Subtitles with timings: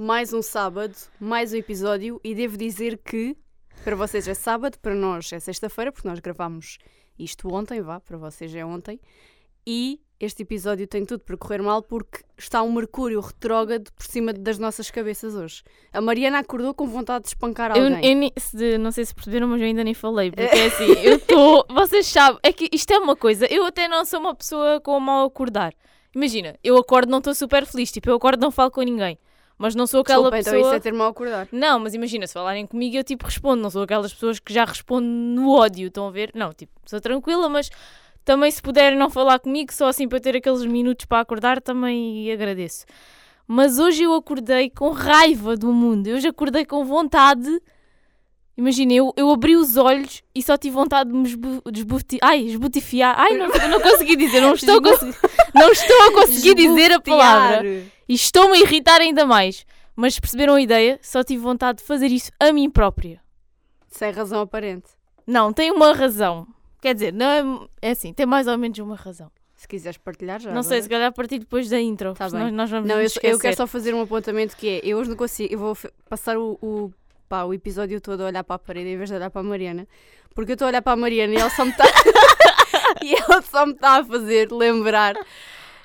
[0.00, 3.36] mais um sábado, mais um episódio e devo dizer que
[3.84, 6.78] para vocês é sábado, para nós é sexta-feira, porque nós gravámos
[7.18, 8.98] isto ontem, vá, para vocês é ontem.
[9.66, 14.32] E este episódio tem tudo para correr mal porque está um Mercúrio retrógrado por cima
[14.32, 15.62] das nossas cabeças hoje.
[15.92, 18.24] A Mariana acordou com vontade de espancar Eu, alguém.
[18.24, 20.30] eu se- não sei se perceberam, mas eu ainda nem falei.
[20.30, 21.66] Porque é assim, eu estou.
[21.72, 23.44] Vocês sabem, é que isto é uma coisa.
[23.52, 25.74] Eu até não sou uma pessoa com mal acordar.
[26.14, 27.92] Imagina, eu acordo não estou super feliz.
[27.92, 29.18] Tipo, eu acordo não falo com ninguém.
[29.60, 30.56] Mas não sou aquela Desculpa, pessoa.
[30.56, 31.46] então isso é ter mal acordar.
[31.52, 33.60] Não, mas imagina, se falarem comigo, eu tipo respondo.
[33.62, 36.30] Não sou aquelas pessoas que já respondem no ódio, estão a ver?
[36.34, 37.68] Não, tipo, sou tranquila, mas
[38.24, 42.32] também se puderem não falar comigo, só assim para ter aqueles minutos para acordar, também
[42.32, 42.86] agradeço.
[43.46, 46.06] Mas hoje eu acordei com raiva do mundo.
[46.06, 47.60] Eu hoje acordei com vontade.
[48.60, 52.42] Imagina, eu, eu abri os olhos e só tive vontade de me esbu desbuti Ai,
[52.42, 53.18] esbutifiar.
[53.18, 55.16] Ai, não, não consegui dizer, não estou a conseguir,
[55.54, 57.66] não estou a conseguir dizer a palavra.
[57.66, 59.64] E estou-me a irritar ainda mais.
[59.96, 60.98] Mas perceberam a ideia?
[61.00, 63.22] Só tive vontade de fazer isso a mim própria.
[63.88, 64.90] Sem razão aparente.
[65.26, 66.46] Não, tem uma razão.
[66.82, 67.26] Quer dizer, não
[67.80, 69.30] é, é assim, tem mais ou menos uma razão.
[69.56, 70.52] Se quiseres partilhar já.
[70.52, 70.82] não sei, agora.
[70.82, 72.12] se calhar a partir depois da intro.
[72.12, 74.98] Tá senão nós vamos Não, eu, eu quero só fazer um apontamento que é, eu
[74.98, 75.76] hoje não consigo, eu vou
[76.08, 76.90] passar o, o,
[77.30, 79.44] pá, o episódio todo a olhar para a parede em vez de olhar para a
[79.44, 79.86] Mariana,
[80.34, 81.84] porque eu estou a olhar para a Mariana e ela só me está
[83.02, 85.14] e ela só me está a fazer lembrar.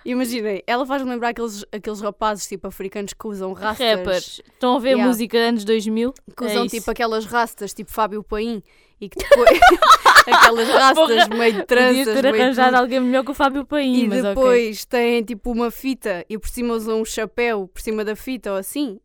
[0.03, 4.41] Imaginem, ela faz-me lembrar aqueles, aqueles rapazes tipo africanos que usam rastas, Rappers.
[4.53, 5.07] Estão a ver Yeah.
[5.07, 6.13] música anos 2000?
[6.37, 6.75] que É usam isso.
[6.77, 8.61] tipo aquelas rastas tipo Fábio Paim
[9.01, 9.49] e que depois
[10.27, 10.95] aquelas rastas
[11.27, 12.79] Porra, meio de Podia tranças, ter meio arranjado tudo.
[12.81, 16.75] alguém melhor que o Fábio Paim, E depois têm tipo uma fita e por cima
[16.75, 18.99] usam um chapéu por cima da fita ou assim.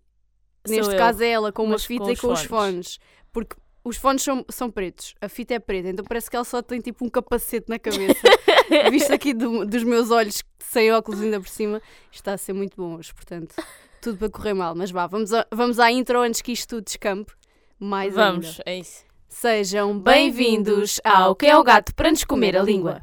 [0.69, 2.47] Neste eu, caso é ela com uma fita com e com os fones.
[2.47, 2.99] fones.
[3.33, 6.61] Porque os fones são, são pretos, a fita é preta, então parece que ela só
[6.61, 8.21] tem tipo um capacete na cabeça.
[8.91, 11.81] Visto aqui do- dos meus olhos sem óculos ainda por cima,
[12.13, 13.55] está a ser muito bom hoje, portanto,
[14.03, 14.75] tudo para correr mal.
[14.75, 17.33] Mas vá, vamos, a- vamos à intro antes que isto tudo descampe.
[17.79, 18.63] Mais Vamos, ainda.
[18.67, 19.05] é isso.
[19.27, 23.03] Sejam bem-vindos ao Que é o Gato para nos comer a língua.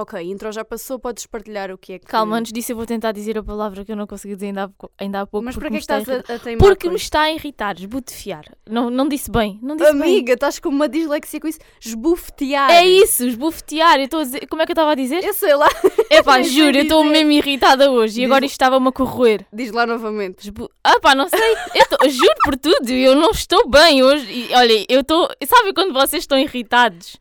[0.00, 2.06] Ok, a intro já passou, podes partilhar o que é que.
[2.06, 4.62] Calma, antes disso eu vou tentar dizer a palavra que eu não consegui dizer ainda
[4.64, 5.44] há, pouco- ainda há pouco.
[5.44, 8.44] Mas porquê me que estás a, a teimar Porque me está a irritar, esbutifiar.
[8.68, 10.02] Não, não disse bem, não disse bem.
[10.02, 11.58] Amiga, estás com uma dislexia com isso.
[11.84, 12.70] Esbufetear.
[12.70, 13.96] É isso, esbufetear.
[13.98, 14.46] Eu estou a dizer.
[14.46, 15.24] Como é que eu estava a dizer?
[15.24, 15.68] Eu sei lá.
[16.10, 19.44] Nem sei juro, eu estou mesmo irritada hoje Diz- e agora isto estava-me a corroer.
[19.52, 20.44] Diz lá novamente.
[20.44, 20.70] Esbu...
[20.84, 21.40] Ah pá, não sei.
[21.74, 24.26] Eu tô- juro por tudo, eu não estou bem hoje.
[24.30, 25.28] E, olha, eu estou.
[25.44, 27.16] Sabe quando vocês estão irritados?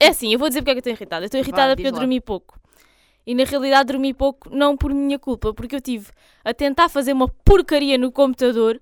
[0.00, 1.24] É assim, eu vou dizer porque é que eu estou irritada.
[1.24, 1.98] Eu estou irritada Vá, porque eu lá.
[1.98, 2.58] dormi pouco.
[3.26, 6.10] E na realidade dormi pouco não por minha culpa, porque eu tive
[6.44, 8.80] a tentar fazer uma porcaria no computador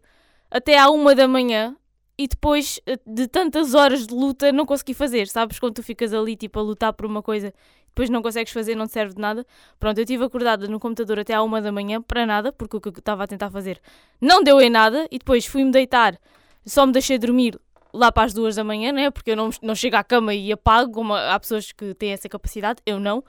[0.50, 1.74] até à uma da manhã
[2.16, 5.26] e depois eh, de tantas horas de luta não consegui fazer.
[5.26, 7.52] Sabes quando tu ficas ali tipo a lutar por uma coisa
[7.96, 9.46] depois não consegues fazer, não te serve de nada.
[9.80, 12.80] Pronto, eu estive acordada no computador até à uma da manhã para nada, porque o
[12.80, 13.80] que eu estava a tentar fazer
[14.20, 16.20] não deu em nada e depois fui-me deitar,
[16.66, 17.58] só me deixei dormir
[17.96, 19.10] lá para as duas da manhã, né?
[19.10, 22.28] Porque eu não, não chego à cama e apago, como há pessoas que têm essa
[22.28, 23.24] capacidade, eu não.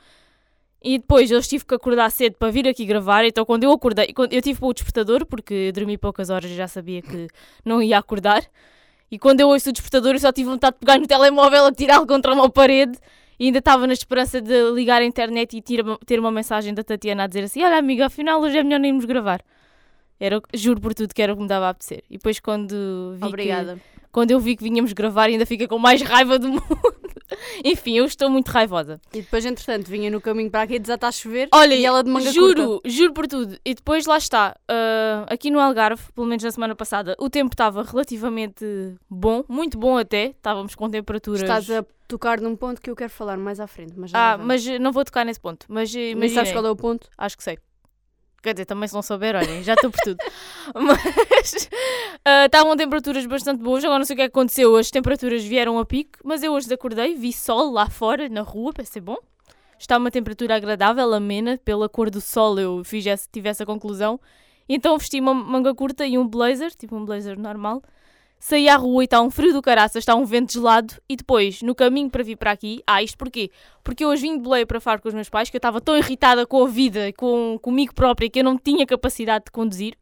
[0.84, 4.14] E depois eu tive que acordar cedo para vir aqui gravar, então quando eu acordei,
[4.32, 7.28] eu tive para o despertador, porque eu dormi poucas horas e já sabia que
[7.66, 8.44] não ia acordar,
[9.10, 12.06] e quando eu ouço o despertador eu só tive vontade de pegar no telemóvel, atirá-lo
[12.06, 12.98] contra uma parede,
[13.40, 15.62] e ainda estava na esperança de ligar a internet e
[16.06, 18.90] ter, uma mensagem da Tatiana a dizer assim, olha amiga, afinal hoje é melhor nem
[18.92, 19.42] irmos gravar.
[20.20, 22.04] Era, que- juro por tudo que era o que me dava a apetecer.
[22.10, 23.80] E depois quando vi que- Obrigada.
[24.12, 26.64] Quando eu vi que vinhamos gravar ainda fica com mais raiva do mundo.
[27.64, 29.02] Enfim, eu estou muito raivosa.
[29.14, 31.50] E depois, entretanto, vinha no caminho para aqui e desata a chover.
[31.52, 32.90] Olha, e ela de manga juro, curta.
[32.90, 33.58] juro por tudo.
[33.66, 37.54] E depois lá está, ah, aqui no Algarve, pelo menos na semana passada, o tempo
[37.54, 38.66] estava relativamente
[39.10, 40.28] bom, muito bom até.
[40.28, 41.42] Estávamos com temperaturas.
[41.42, 43.94] Estás a tocar num ponto que eu quero falar mais à frente.
[43.98, 45.66] Mas Ah, mas não vou tocar nesse ponto.
[45.68, 47.10] Mas imagina, sabes qual é o ponto?
[47.18, 47.58] acho que sei.
[48.42, 50.18] Quer dizer, também se não souber, olhem, já estou por tudo.
[50.74, 51.70] Mas
[52.24, 53.84] ah, estavam temperaturas bastante boas.
[53.84, 54.76] Agora não sei o que é que aconteceu.
[54.76, 58.72] As temperaturas vieram a pique, mas eu hoje acordei, vi sol lá fora, na rua,
[58.74, 59.18] pensei, bom.
[59.80, 64.20] Está uma temperatura agradável, amena, pela cor do sol eu fiz essa, tive essa conclusão.
[64.68, 67.82] Então vesti uma manga curta e um blazer, tipo um blazer normal.
[68.40, 70.94] Saí à rua e está um frio do caraças, está um vento gelado.
[71.10, 73.50] E depois, no caminho para vir para aqui, ah, isto porquê?
[73.84, 75.82] Porque eu hoje vim de Belém para Faro com os meus pais, que eu estava
[75.82, 79.96] tão irritada com a vida, com, comigo própria, que eu não tinha capacidade de conduzir.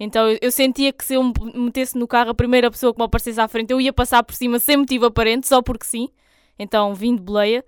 [0.00, 2.98] Então eu, eu sentia que se eu me metesse no carro, a primeira pessoa que
[2.98, 6.08] me aparecesse à frente, eu ia passar por cima sem motivo aparente, só porque sim.
[6.58, 7.64] Então vim de Beleia.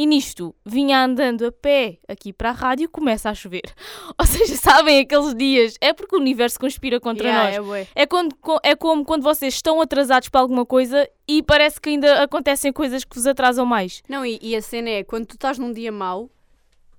[0.00, 3.62] E nisto, vinha andando a pé aqui para a rádio e começa a chover.
[4.16, 5.74] Ou seja, sabem aqueles dias?
[5.80, 7.78] É porque o universo conspira contra Yeah, nós.
[7.78, 7.88] é.
[7.96, 12.22] É, quando, é como quando vocês estão atrasados para alguma coisa e parece que ainda
[12.22, 14.00] acontecem coisas que vos atrasam mais.
[14.08, 16.30] Não, e, e a cena é, quando tu estás num dia mau,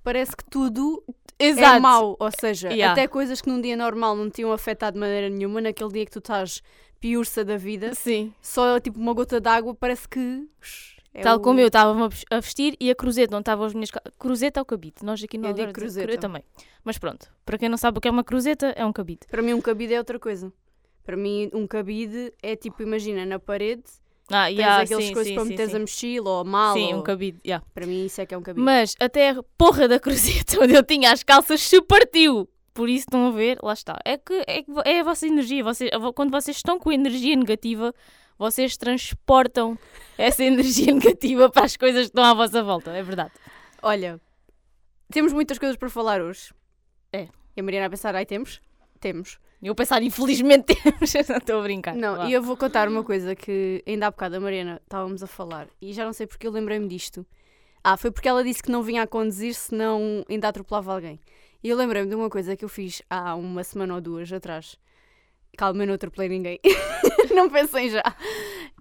[0.04, 1.02] parece que tudo
[1.38, 1.76] Exato.
[1.76, 2.16] é mau.
[2.20, 2.92] Ou seja, Yeah.
[2.92, 6.12] até coisas que num dia normal não tinham afetado de maneira nenhuma, naquele dia que
[6.12, 6.60] tu estás
[7.00, 8.30] piurça da vida, Sim.
[8.42, 10.46] só tipo uma gota d'água parece que...
[11.12, 13.90] é Tal o- como eu estava a vestir e a cruzeta, não estavam as minhas.
[14.18, 14.96] Cruzeta é o cabide.
[15.02, 16.12] Nós aqui no Eu digo cruzeta.
[16.12, 16.42] Eu também.
[16.84, 19.26] Mas pronto, para quem não sabe o que é uma cruzeta, é um cabide.
[19.28, 20.52] Para mim um cabide é outra coisa.
[21.04, 23.82] Para mim um cabide é tipo, imagina, na parede,
[24.30, 25.76] Ah, tens yeah, aqueles sim, coisas sim, para sim, meteres sim.
[25.76, 26.74] a mochila ou a mala.
[26.74, 27.64] Sim, um cabide, yeah.
[27.74, 28.64] Para mim isso é que é um cabide.
[28.64, 32.48] Mas até a porra da cruzeta onde eu tinha as calças se partiu.
[32.72, 33.98] Por isso estão a ver, lá está.
[34.04, 35.64] É que é, é a vossa energia.
[35.64, 37.92] Vocês, quando vocês estão com energia negativa,
[38.40, 39.78] vocês transportam
[40.16, 42.90] essa energia negativa para as coisas que estão à vossa volta.
[42.90, 43.32] É verdade.
[43.82, 44.18] Olha,
[45.12, 46.54] temos muitas coisas para falar hoje.
[47.12, 47.28] É.
[47.54, 48.62] E a Mariana a pensar, ai temos?
[48.98, 49.38] Temos.
[49.62, 51.12] Eu pensar, infelizmente temos.
[51.28, 51.94] não estou a brincar.
[51.94, 52.28] Não, Vá.
[52.30, 55.68] e eu vou contar uma coisa que ainda há bocado a Mariana estávamos a falar
[55.80, 57.26] e já não sei porque eu lembrei-me disto.
[57.84, 61.20] Ah, foi porque ela disse que não vinha a conduzir senão ainda atropelava alguém.
[61.62, 64.78] E eu lembrei-me de uma coisa que eu fiz há uma semana ou duas atrás.
[65.56, 66.58] Calma, eu não atropelei ninguém.
[67.34, 68.02] não pensem já.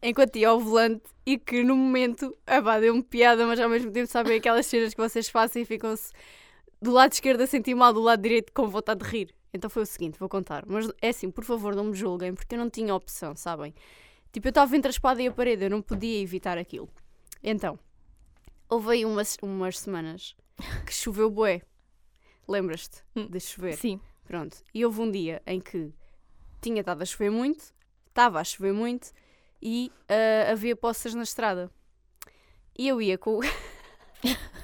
[0.02, 3.92] Enquanto ia ao volante e que no momento, ah pá, deu-me piada, mas ao mesmo
[3.92, 6.12] tempo sabem aquelas cenas que vocês fazem e ficam-se
[6.82, 9.36] do lado esquerdo a sentir mal, do lado direito com vontade de rir.
[9.54, 10.64] Então foi o seguinte, vou contar.
[10.68, 13.74] Mas é assim, por favor, não me julguem, porque eu não tinha opção, sabem?
[14.32, 16.88] Tipo, eu estava entre a espada e a parede, eu não podia evitar aquilo.
[17.44, 17.78] Então,
[18.70, 20.36] houve aí umas, umas semanas
[20.86, 21.62] que choveu bué.
[22.48, 23.28] Lembras-te Hum.
[23.28, 23.74] de chover?
[23.76, 24.00] Sim.
[24.26, 24.58] Pronto.
[24.74, 25.92] E houve um dia em que
[26.62, 27.74] tinha estado a chover muito,
[28.08, 29.12] estava a chover muito
[29.62, 31.72] e ah, havia poças na estrada.
[32.78, 33.40] E eu ia com.
[33.40, 33.44] o-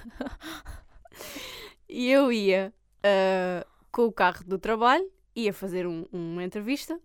[1.90, 7.00] e eu ia ah, com o carro do trabalho, ia fazer um- uma entrevista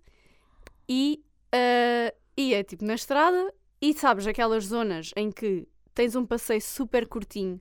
[0.89, 1.23] e
[1.53, 7.07] ah, ia tipo na estrada e sabes aquelas zonas em que tens um passeio super
[7.07, 7.61] curtinho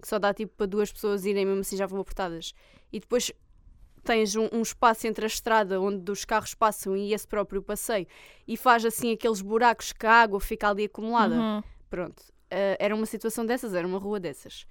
[0.00, 2.52] que só dá tipo para duas pessoas irem mesmo assim já vão apertadas
[2.92, 3.32] e depois
[4.06, 8.06] tens um, um espaço entre a estrada onde os carros passam e esse próprio passeio
[8.46, 11.34] e faz assim aqueles buracos que a água fica ali acumulada.
[11.34, 11.62] Uhum.
[11.90, 12.22] Pronto.
[12.50, 14.66] Ah, era uma situação dessas, era uma rua dessas.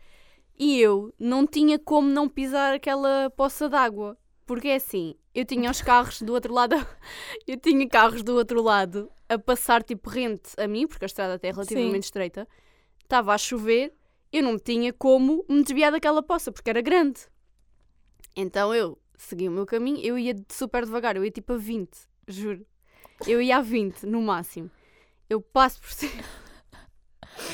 [0.58, 4.18] E eu não tinha como não pisar aquela poça d'água.
[4.46, 6.76] Porque é assim, eu tinha os carros do outro lado,
[7.48, 11.34] eu tinha carros do outro lado a passar tipo rente a mim, porque a estrada
[11.34, 12.00] até é relativamente Sim.
[12.00, 12.48] estreita.
[13.02, 13.92] Estava a chover,
[14.32, 17.22] eu não tinha como me desviar daquela poça, porque era grande.
[18.36, 21.90] Então eu segui o meu caminho, eu ia super devagar, eu ia tipo a 20,
[22.28, 22.66] juro.
[23.28, 24.70] Eu ia a 20 no máximo.
[25.30, 26.24] Eu passo por cima.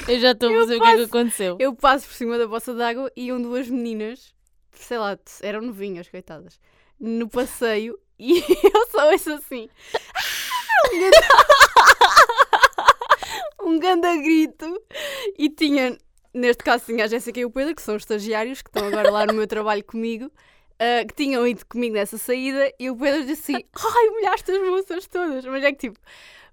[0.08, 1.58] Eu já estou a perceber o que é que aconteceu.
[1.60, 4.34] Eu passo por cima da poça d'água e iam duas meninas,
[4.72, 6.60] sei lá, eram novinhas, coitadas,
[7.00, 9.70] no passeio e eu só ouço assim.
[10.16, 10.92] "Ah!"
[13.64, 14.82] Um ganda grito
[15.38, 15.98] e tinha,
[16.34, 19.12] neste caso tinha a Jéssica e o Pedro, que são os estagiários que estão agora
[19.12, 20.32] lá no meu trabalho comigo,
[20.82, 24.68] ah, que tinham ido comigo nessa saída e o Pedro disse assim, ai, molhaste as
[24.68, 26.00] moças todas, mas é que tipo,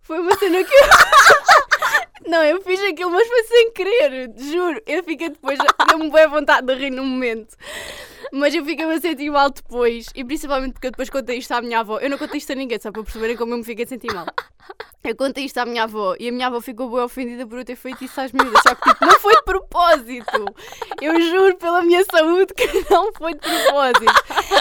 [0.02, 0.88] foi uma cena que eu...
[2.26, 4.82] Não, eu fiz aquilo, mas foi sem querer, juro.
[4.87, 7.56] Eu fiquei depois, deu-me boa vontade de rir no momento.
[8.32, 11.62] Mas eu fiquei a sentir mal depois, e principalmente porque eu depois contei isto à
[11.62, 11.99] minha avó.
[11.99, 14.13] Eu não contei isto a ninguém, só para perceberem como eu me fiquei a sentir
[14.13, 14.27] mal.
[15.03, 17.65] Eu contei isto à minha avó e a minha avó ficou bem ofendida por eu
[17.65, 18.60] ter feito isso às miúdas.
[18.63, 20.44] Só que tipo, não foi de propósito.
[21.01, 24.13] Eu juro pela minha saúde que não foi de propósito.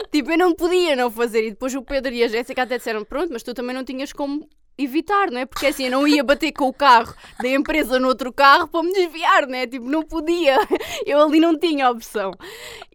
[0.10, 1.48] Tipo, eu não podia não fazer.
[1.48, 4.14] E depois o Pedro e a Jéssica até disseram: pronto, mas tu também não tinhas
[4.14, 5.46] como evitar, não é?
[5.46, 8.84] Porque assim, eu não ia bater com o carro da empresa no outro carro para
[8.84, 9.66] me desviar, não é?
[9.68, 10.58] Tipo, não podia.
[11.06, 12.32] Eu ali não tinha opção.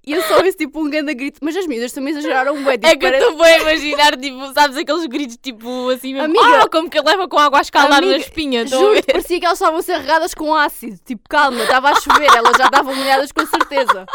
[0.05, 1.39] E eu só ouço tipo um grande grito.
[1.43, 4.17] Mas as miúdas também exageraram um tipo, É que eu parece- estou bem a imaginar,
[4.17, 6.25] tipo, sabes aqueles gritos, tipo, assim mesmo.
[6.41, 9.47] Amiga- ah, como que leva com água a escalar Amiga, na espinha, Juro, parecia que
[9.47, 10.99] elas estavam a ser regadas com ácido.
[11.05, 14.07] Tipo, calma, estava a chover, elas já estavam molhadas com certeza.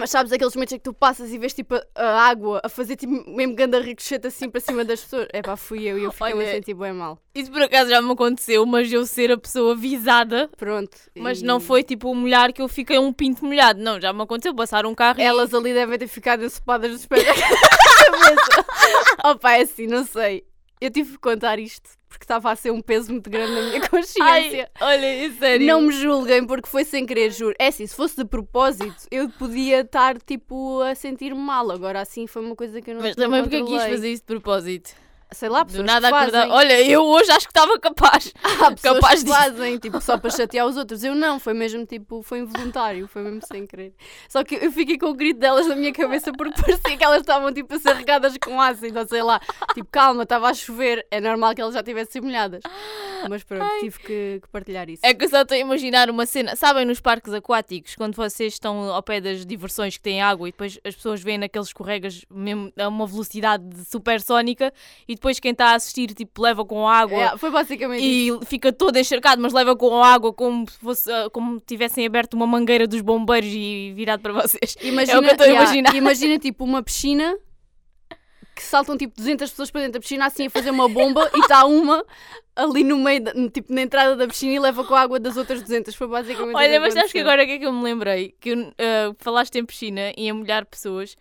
[0.00, 2.70] Mas sabes aqueles momentos em que tu passas e vês tipo a, a água a
[2.70, 5.28] fazer tipo mesmo ganda ricochete assim para cima das pessoas?
[5.30, 7.18] É pá, fui eu e eu fiquei-me a Olha, sentir bem mal.
[7.34, 10.96] Isso por acaso já me aconteceu, mas eu ser a pessoa avisada, Pronto.
[11.18, 13.78] mas e não foi tipo o molhar que eu fiquei um pinto molhado.
[13.78, 15.22] Não, já me aconteceu passar um carro e...
[15.22, 17.26] Elas ali devem ter ficado ensopadas dos pés.
[19.22, 20.46] Opa, é assim, não sei.
[20.80, 23.80] Eu tive que contar isto porque estava a ser um peso muito grande na minha
[23.88, 24.68] consciência.
[24.80, 25.66] Ai, olha, é sério.
[25.66, 27.54] Não me julguem porque foi sem querer, juro.
[27.58, 31.70] É assim, se fosse de propósito, eu podia estar tipo a sentir-me mal.
[31.70, 33.90] Agora assim foi uma coisa que eu não Mas também porque quis controlei.
[33.94, 34.90] fazer isso de propósito.
[35.32, 36.38] Sei lá, Do pessoas nada que acordar.
[36.40, 36.52] fazem.
[36.52, 38.32] Olha, eu hoje acho que estava capaz.
[38.42, 39.36] Há pessoas capaz que disso.
[39.38, 41.02] fazem, tipo, só para chatear os outros.
[41.04, 43.92] Eu não, foi mesmo tipo, foi involuntário, foi mesmo sem querer.
[44.28, 47.20] Só que eu fiquei com o grito delas na minha cabeça porque parecia que elas
[47.20, 49.40] estavam tipo a ser regadas com ácido, ou sei lá.
[49.74, 52.62] Tipo, calma, estava a chover, é normal que elas já tivessem molhadas.
[53.28, 55.04] Mas pronto, tive que, que partilhar isso.
[55.04, 56.56] É que eu só estou a imaginar uma cena.
[56.56, 60.52] Sabem nos parques aquáticos, quando vocês estão ao pé das diversões que têm água e
[60.52, 64.72] depois as pessoas veem naqueles escorregas mesmo a uma velocidade supersónica
[65.06, 67.34] e depois quem está a assistir tipo leva com água.
[67.34, 68.40] É, foi basicamente isso.
[68.42, 72.32] E fica todo encharcado, mas leva com água como se fosse, ah, como tivessem aberto
[72.32, 74.76] uma mangueira dos bombeiros e virado para vocês.
[74.80, 75.94] Imagina, é o que eu estou a yeah, imaginar.
[75.94, 77.36] imagina tipo uma piscina
[78.56, 81.40] que saltam tipo 200 pessoas para dentro da piscina assim a fazer uma bomba e
[81.40, 82.02] está uma
[82.56, 85.36] ali no meio, da- tipo na entrada da piscina e leva com a água das
[85.36, 85.94] outras 200.
[85.94, 88.34] Foi basicamente Olha, isso mas sabes que agora o que é que eu me lembrei?
[88.40, 91.14] Que eu, ah, falaste em piscina e a molhar pessoas.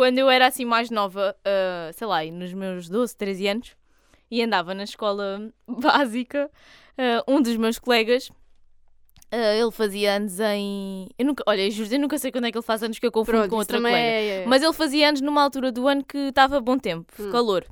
[0.00, 3.76] Quando eu era assim mais nova, ah, sei lá, nos meus 12, 13 anos,
[4.30, 6.50] e andava na escola básica,
[6.96, 8.30] ah, um dos meus colegas,
[9.30, 11.06] ah, ele fazia anos em.
[11.18, 13.12] Eu nunca, olha, juro, eu nunca sei quando é que ele faz anos que eu
[13.12, 13.98] confundo Pronto, com outra colega.
[13.98, 17.30] é, é- Mas ele fazia anos numa altura do ano que estava bom tempo, Hum.
[17.30, 17.66] calor.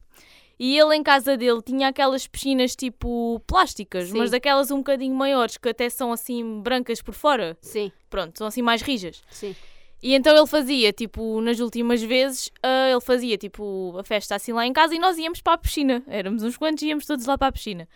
[0.59, 4.19] E ele em casa dele tinha aquelas piscinas tipo plásticas, Sim.
[4.19, 7.57] mas daquelas um bocadinho maiores, que até são assim brancas por fora.
[7.63, 9.23] Sim, Pronto, são assim mais rijas.
[9.31, 9.57] sim.
[10.02, 14.52] E então ele fazia, tipo, nas últimas vezes, ah, ele fazia, tipo, a festa assim
[14.52, 16.02] lá em casa e nós íamos para a piscina.
[16.07, 17.88] Éramos uns quantos e íamos todos lá para a piscina.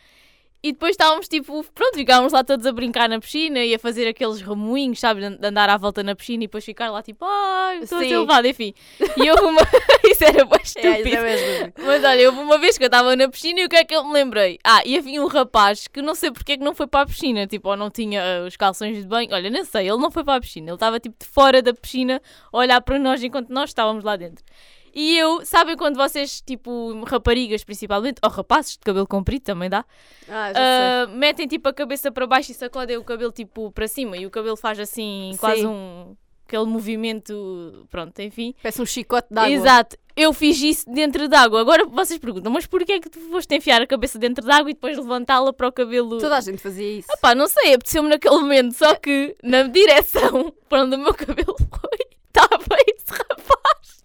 [0.65, 4.07] E depois estávamos, tipo, pronto, ficávamos lá todos a brincar na piscina e a fazer
[4.07, 7.81] aqueles remoinhos, sabe, de andar à volta na piscina e depois ficar lá, tipo, ai,
[7.81, 8.73] estou a ser levado, enfim.
[9.17, 9.61] E houve uma...
[10.05, 11.17] isso era bem isso estúpido.
[11.17, 11.73] é.
[11.79, 13.93] Mas olha, houve uma vez que eu estava na piscina e o que é que
[13.93, 14.61] eu me lembrei?
[14.63, 17.07] Ah, e havia um rapaz que não sei porque é que não foi para a
[17.07, 19.31] piscina, tipo, ou não tinha ah, os calções de banho.
[19.33, 21.75] Olha, nem sei, ele não foi para a piscina, ele estava tipo de fora da
[21.75, 24.45] piscina a olhar para nós enquanto nós estávamos lá dentro.
[24.95, 29.85] E eu, sabem quando vocês, tipo, raparigas principalmente, ou rapazes de cabelo comprido também dá,
[30.29, 34.17] Ah, ah, metem tipo a cabeça para baixo e sacodem o cabelo tipo para cima
[34.17, 35.67] e o cabelo faz assim quase Sim.
[35.67, 36.17] um
[36.53, 38.55] aquele movimento, pronto, enfim.
[38.63, 39.51] Parece um chicote de água.
[39.51, 39.97] Exato.
[40.15, 41.61] Eu fiz isso dentro d'água.
[41.61, 44.75] Agora vocês perguntam, mas porquê é que tu foste enfiar a cabeça dentro d'água e
[44.75, 46.19] depois levantá-la para o cabelo?
[46.19, 47.09] Toda a gente fazia isso.
[47.23, 51.57] Pá, não sei, apeteceu-me naquele momento, só que na direção para onde o meu cabelo
[51.57, 54.05] foi, estava esse rapaz.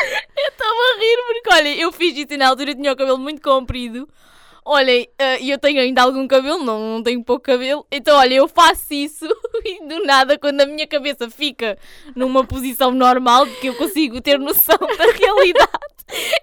[0.00, 3.18] Eu estava a rir porque, olha, eu fiz isso e na altura tinha o cabelo
[3.18, 4.08] muito comprido.
[4.64, 7.86] Olhem, eh, e eu tenho ainda algum cabelo, não, não tenho pouco cabelo.
[7.90, 9.26] Então, olha, eu faço isso
[9.64, 11.78] e do nada, quando a minha cabeça fica
[12.14, 15.99] numa posição normal, que eu consigo ter noção da realidade,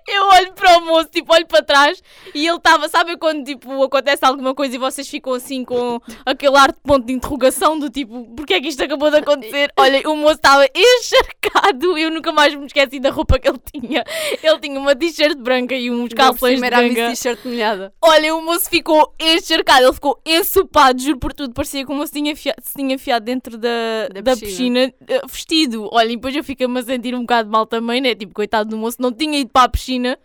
[0.07, 2.01] eu olho para o moço, tipo, olho para trás
[2.33, 6.57] e ele estava, sabem quando, tipo, acontece alguma coisa e vocês ficam assim com aquele
[6.57, 9.71] ar de ponto de interrogação do tipo, porque é que isto acabou de acontecer?
[9.77, 14.03] Olhem, o moço estava encharcado, eu nunca mais me esqueci da roupa que ele tinha.
[14.41, 17.09] Ele tinha uma t-shirt branca e uns calções de ganga.
[17.09, 17.93] T-shirt molhada.
[18.01, 21.53] Olha, o moço ficou encharcado, ele ficou ensopado, juro por tudo.
[21.53, 24.87] Parecia que o moço tinha enfiado, se tinha enfiado dentro da, Da da, piscina.
[24.87, 25.89] piscina, eh, vestido.
[25.91, 28.15] Olha, e depois eu fiquei-me a sentir um bocado mal também, né?
[28.15, 30.19] Tipo, coitado do moço, não tinha ido para a piscina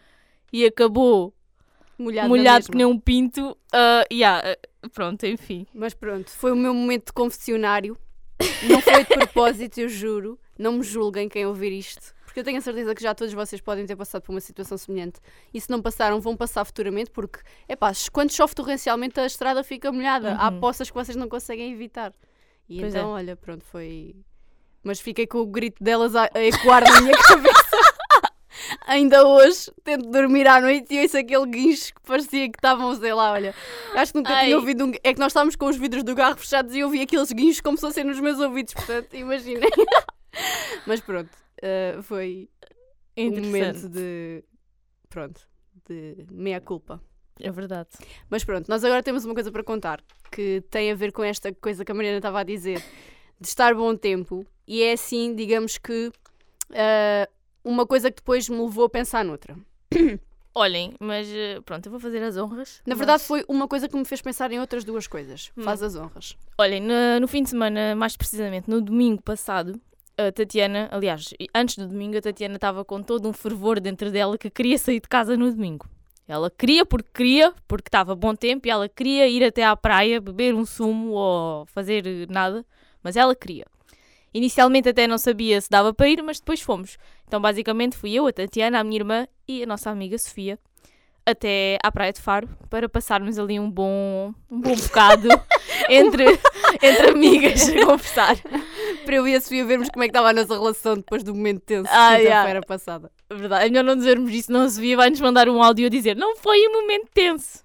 [0.52, 1.32] e acabou
[1.98, 3.56] Molhado, que nem um pinto.
[3.72, 4.42] Ah, yeah,
[4.82, 5.66] ah, pronto, enfim.
[5.72, 7.96] Mas pronto, foi o meu momento de confessionário.
[8.68, 10.38] Não foi de propósito, eu juro.
[10.58, 12.12] Não me julguem quem ouvir isto.
[12.24, 14.76] Porque eu tenho a certeza que já todos vocês podem ter passado por uma situação
[14.76, 15.20] semelhante.
[15.54, 19.62] E se não passaram, vão passar futuramente, porque, é pá, quando chove torrencialmente a estrada
[19.62, 20.34] fica molhada.
[20.36, 20.58] Há Uhum.
[20.60, 22.12] poças que vocês não conseguem evitar.
[22.68, 24.16] E Pois então, olha, pronto, foi.
[24.82, 27.71] Mas fiquei com o grito delas a ecoar na minha cabeça.
[28.86, 33.14] Ainda hoje tento dormir à noite e ouço aquele guincho que parecia que estavam, sei
[33.14, 33.54] lá, olha.
[33.94, 34.46] Acho que nunca Ai.
[34.46, 34.92] tinha ouvido um.
[35.02, 37.60] É que nós estávamos com os vidros do carro fechados e eu ouvi aqueles guinchos
[37.60, 39.70] como se fossem nos meus ouvidos, portanto, imaginem.
[40.86, 42.48] Mas pronto, eh, foi
[43.16, 44.42] um momento de.
[45.08, 45.40] Pronto,
[45.88, 47.00] de meia culpa.
[47.40, 47.88] É verdade.
[48.28, 51.52] Mas pronto, nós agora temos uma coisa para contar que tem a ver com esta
[51.52, 52.82] coisa que a Mariana estava a dizer
[53.40, 56.10] de estar bom tempo e é assim, digamos que
[56.70, 57.28] ah,
[57.64, 59.56] uma coisa que depois me levou a pensar noutra.
[60.54, 62.82] Olhem, mas eh, pronto, eu vou fazer as honras.
[62.86, 65.50] Na mas- verdade, foi uma coisa que me fez pensar em outras duas coisas.
[65.56, 65.62] Hum.
[65.62, 66.36] Faz as honras.
[66.58, 69.80] Olhem, no, no fim de semana, mais precisamente no domingo passado,
[70.16, 74.36] a Tatiana, aliás, antes do domingo, a Tatiana estava com todo um fervor dentro dela
[74.36, 75.88] que queria sair de casa no domingo.
[76.28, 80.20] Ela queria porque queria, porque estava bom tempo e ela queria ir até à praia,
[80.20, 82.64] beber um sumo ou fazer nada,
[83.02, 83.66] mas ela queria.
[84.34, 86.96] Inicialmente até não sabia se dava para ir, mas depois fomos.
[87.26, 90.58] Então basicamente fui eu, a Tatiana, a minha irmã e a nossa amiga Sofia
[91.24, 95.28] até à Praia de Faro para passarmos ali um bom, um bom bocado
[95.88, 96.24] entre,
[96.82, 98.36] entre amigas a conversar.
[99.04, 101.34] Para eu e a Sofia vermos como é que estava a nossa relação depois do
[101.34, 102.60] momento tenso Ah, de yeah.
[102.66, 103.10] passada.
[103.30, 106.16] Verdade, é melhor não dizermos isso, não a Sofia vai-nos mandar um áudio a dizer
[106.16, 107.64] não foi um momento tenso.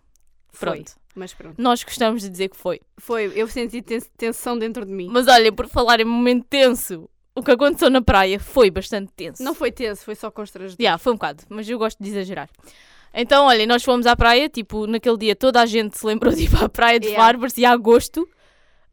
[0.52, 1.56] Foi, Pronto, mas pronto.
[1.62, 2.80] nós gostamos de dizer que foi.
[2.98, 5.08] Foi, eu senti tens- tensão dentro de mim.
[5.12, 9.44] Mas olha, por falar em momento tenso, o que aconteceu na praia foi bastante tenso.
[9.44, 10.82] Não foi tenso, foi só constrangedor.
[10.84, 12.50] Já, foi um bocado, mas eu gosto de exagerar.
[13.14, 16.44] Então, olha, nós fomos à praia, tipo, naquele dia toda a gente se lembrou de
[16.44, 17.26] ir para a praia de Yeah.
[17.26, 18.28] Faro, parecia agosto.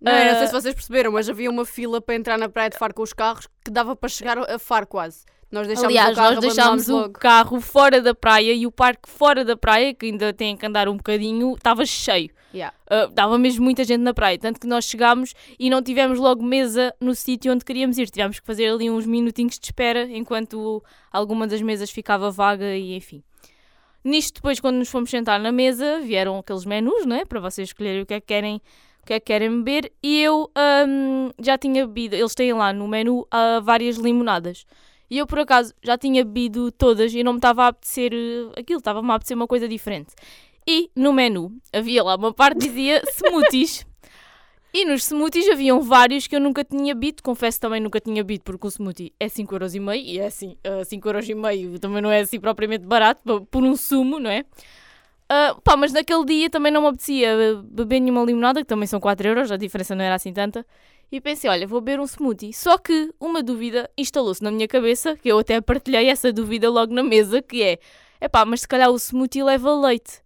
[0.00, 0.47] Não, eu não sei Ah.
[0.47, 3.12] se vocês perceberam, mas havia uma fila para entrar na praia de Faro com os
[3.12, 5.25] carros que dava para chegar a Faro quase.
[5.54, 7.12] Nós deixámos Aliás, o carro, nós deixámos o logo.
[7.12, 10.88] carro fora da praia e o parque fora da praia, que ainda tem que andar
[10.88, 12.30] um bocadinho, estava cheio.
[12.52, 12.76] Yeah.
[12.90, 16.42] Uh, dava mesmo muita gente na praia, tanto que nós chegámos e não tivemos logo
[16.42, 18.11] mesa no sítio onde queríamos ir.
[18.11, 20.82] Tivemos que fazer ali uns minutinhos de espera enquanto
[21.12, 23.23] alguma das mesas ficava vaga e enfim.
[24.02, 27.25] Nisto, depois, quando nos fomos sentar na mesa, vieram aqueles menus, não é?
[27.25, 28.61] Para vocês escolherem o que é que querem,
[29.02, 29.92] o que é que querem beber.
[30.02, 30.50] E eu
[30.88, 34.66] hum, já tinha bebido, eles têm lá no menu ah, várias limonadas.
[35.11, 38.61] E eu, por acaso, já tinha bebido todas e não me estava a apetecer eh,
[38.61, 40.14] aquilo, estava-me a apetecer uma coisa diferente.
[40.66, 43.87] E no menu havia lá uma parte que dizia smoothies.
[44.73, 47.23] E nos smoothies haviam vários que eu nunca tinha bebido.
[47.23, 51.78] Confesso também nunca tinha bebido porque o smoothie é 5,5€ e é assim, uh, 5,5€
[51.78, 54.44] também não é assim propriamente barato por um sumo, não é?
[55.28, 58.87] Ah, pá, mas naquele dia também não me apetecia eh, beber nenhuma limonada, que também
[58.87, 60.66] são 4€, a diferença não era assim tanta.
[61.14, 62.52] E pensei, olha, vou beber um smoothie.
[62.52, 66.92] Só que uma dúvida instalou-se na minha cabeça, que eu até partilhei essa dúvida logo
[66.92, 67.78] na mesa, que é,
[68.21, 70.21] epá, mas se calhar o smoothie leva leite.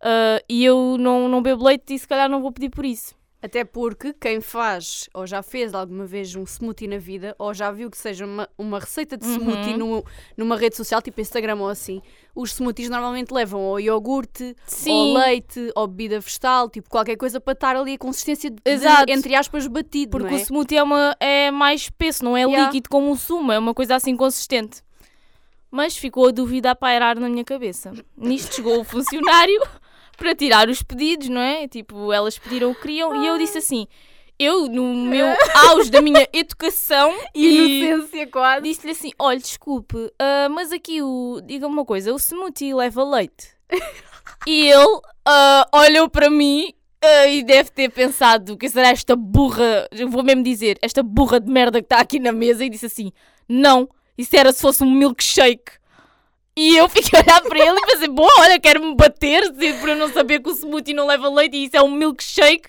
[0.00, 3.14] Ah, e eu não, não bebo leite e se calhar não vou pedir por isso.
[3.44, 7.72] Até porque quem faz ou já fez alguma vez um smoothie na vida ou já
[7.72, 9.34] viu que seja uma, uma receita de Uhum.
[9.34, 10.04] smoothie numa,
[10.36, 12.00] numa rede social, tipo Instagram ou assim,
[12.36, 14.54] os smoothies normalmente levam ou iogurte,
[14.88, 19.10] ou leite, ou bebida vegetal, tipo qualquer coisa para estar ali a consistência de, Exato.
[19.10, 20.12] entre aspas, batido.
[20.12, 20.44] Porque não o é?
[20.44, 22.66] smoothie é, uma, é mais espesso, não é Yeah.
[22.66, 24.82] líquido como o sumo, é uma coisa assim consistente.
[25.70, 27.92] Mas ficou a dúvida a pairar na minha cabeça.
[28.16, 29.60] Nisto chegou o funcionário
[30.22, 31.66] para tirar os pedidos, não é?
[31.66, 33.88] Tipo, elas pediram o que queriam e eu disse assim:
[34.38, 35.26] eu, no meu
[35.68, 38.62] auge da minha educação e Inocência quase.
[38.62, 41.40] disse-lhe assim: olha, desculpe, ah, mas aqui o.
[41.44, 43.48] Diga-me uma coisa, o smoothie leva leite?
[44.46, 49.88] e ele ah, olhou para mim ah, e deve ter pensado: que será esta burra?
[50.08, 53.10] Vou mesmo dizer, esta burra de merda que está aqui na mesa, e disse assim:
[53.48, 55.81] não, isso era se fosse um milkshake.
[56.56, 59.42] E eu fiquei a olhar para ele e pensei: boa, olha, quero-me bater
[59.80, 62.68] por eu não saber que o smoothie não leva leite e isso é um milkshake.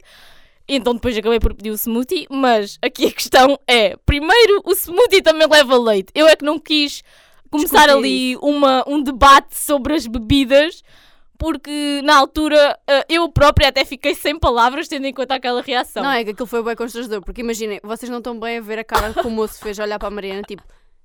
[0.67, 5.21] Então depois acabei por pedir o smoothie, mas aqui a questão é, primeiro, o smoothie
[5.21, 6.11] também leva leite.
[6.15, 7.03] Eu é que não quis
[7.53, 10.81] começar Discutir ali uma, um debate sobre as bebidas,
[11.37, 16.01] porque na altura eh, eu própria até fiquei sem palavras, tendo em conta aquela reação.
[16.01, 18.79] Não, é que aquilo foi bem constrangedor, porque imaginem, vocês não estão bem a ver
[18.79, 20.63] a cara que o moço fez olhar para a Mariana, tipo,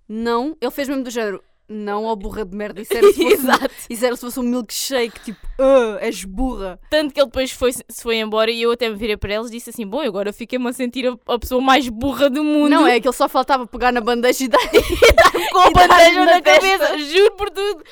[0.09, 3.35] não, ele fez mesmo do género, não, ó burra de merda, isso era se fosse,
[3.35, 3.71] Exato.
[3.91, 6.79] isso era se fosse um milkshake, tipo, ah, és burra.
[6.91, 9.49] Tanto que ele depois foi, se foi embora e eu até me virei para eles
[9.49, 12.71] e disse assim: Bom, agora fiquei-me a sentir a, a pessoa mais burra do mundo.
[12.71, 14.59] Não, é que ele só faltava pegar na bandeja e dar
[15.53, 17.83] com a E dar-lhe bandeja na na, cabeça, juro por tudo.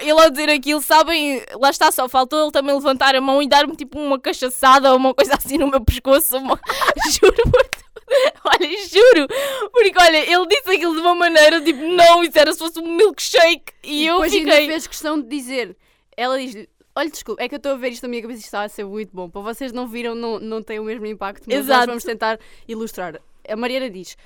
[0.00, 3.48] Ele ao dizer aquilo, sabem, lá está, só faltou ele também levantar a mão e
[3.48, 6.36] dar-me tipo uma cachaçada ou uma coisa assim no meu pescoço.
[6.36, 6.58] uma-
[7.10, 7.82] juro por tudo.
[8.44, 9.28] Olha, juro.
[9.72, 12.96] Porque olha, ele disse aquilo de uma maneira tipo, não, isso era se fosse um
[12.96, 13.72] milkshake.
[13.82, 14.66] E, eu depois ainda fiquei.
[14.68, 15.76] fez questão de dizer,
[16.16, 18.44] ela diz olha, desculpa, é que eu estou a ver isto na minha cabeça e
[18.44, 21.44] está a ser muito bom, para vocês não viram, não, não tem o mesmo impacto,
[21.46, 21.86] mas nós Exato.
[21.86, 23.20] vamos tentar ilustrar.
[23.48, 24.16] A Mariana diz,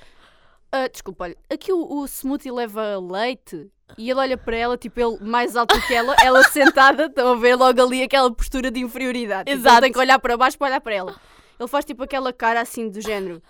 [0.71, 3.69] "Ah, desculpa, olha, aqui o, o smoothie leva leite?
[3.97, 7.35] E ele olha para ela, tipo, ele mais alto que ela, ela sentada, estão a
[7.35, 9.49] ver logo ali aquela postura de inferioridade.
[9.49, 9.81] Tipo, Exato.
[9.81, 11.15] tem que olhar para baixo para olhar para ela.
[11.57, 13.41] Ele faz tipo aquela cara assim do género,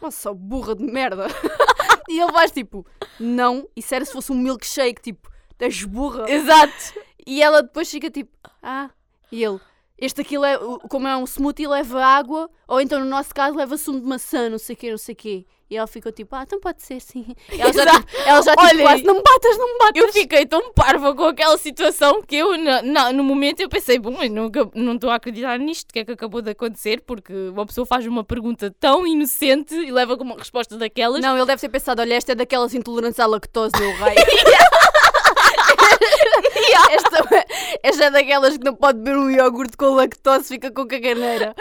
[0.00, 1.26] nossa, burra de merda.
[2.08, 2.86] e ele faz tipo,
[3.18, 6.30] não, isso era se fosse um milkshake, tipo, das burra.
[6.30, 6.94] Exato.
[7.26, 8.90] E ela depois fica tipo, ah,
[9.32, 9.60] e ele,
[9.98, 10.36] este aqui,
[10.88, 14.48] como é um smoothie, leva água, ou então no nosso caso leva sumo de maçã,
[14.50, 15.46] não sei o quê, não sei o quê.
[15.74, 17.34] E ela ficou tipo, ah, então pode ser sim.
[17.52, 18.06] E ela já, Exato.
[18.06, 18.80] tipo, ela já tipo, Olhem.
[18.86, 20.02] quase, não me batas, não me batas.
[20.04, 23.98] Eu fiquei tão parva com aquela situação que eu, na- na- no momento, eu pensei,
[23.98, 27.00] bom, eu nunca- não estou a acreditar nisto, o que é que acabou de acontecer,
[27.04, 31.20] porque uma pessoa faz uma pergunta tão inocente e leva com uma resposta daquelas.
[31.20, 34.14] Não, ele deve ter pensado, olha, esta é daquelas intolerantes à lactose, meu rei.
[36.90, 37.46] esta,
[37.82, 41.54] esta é daquelas que não pode beber um iogurte com lactose, fica com caganeira.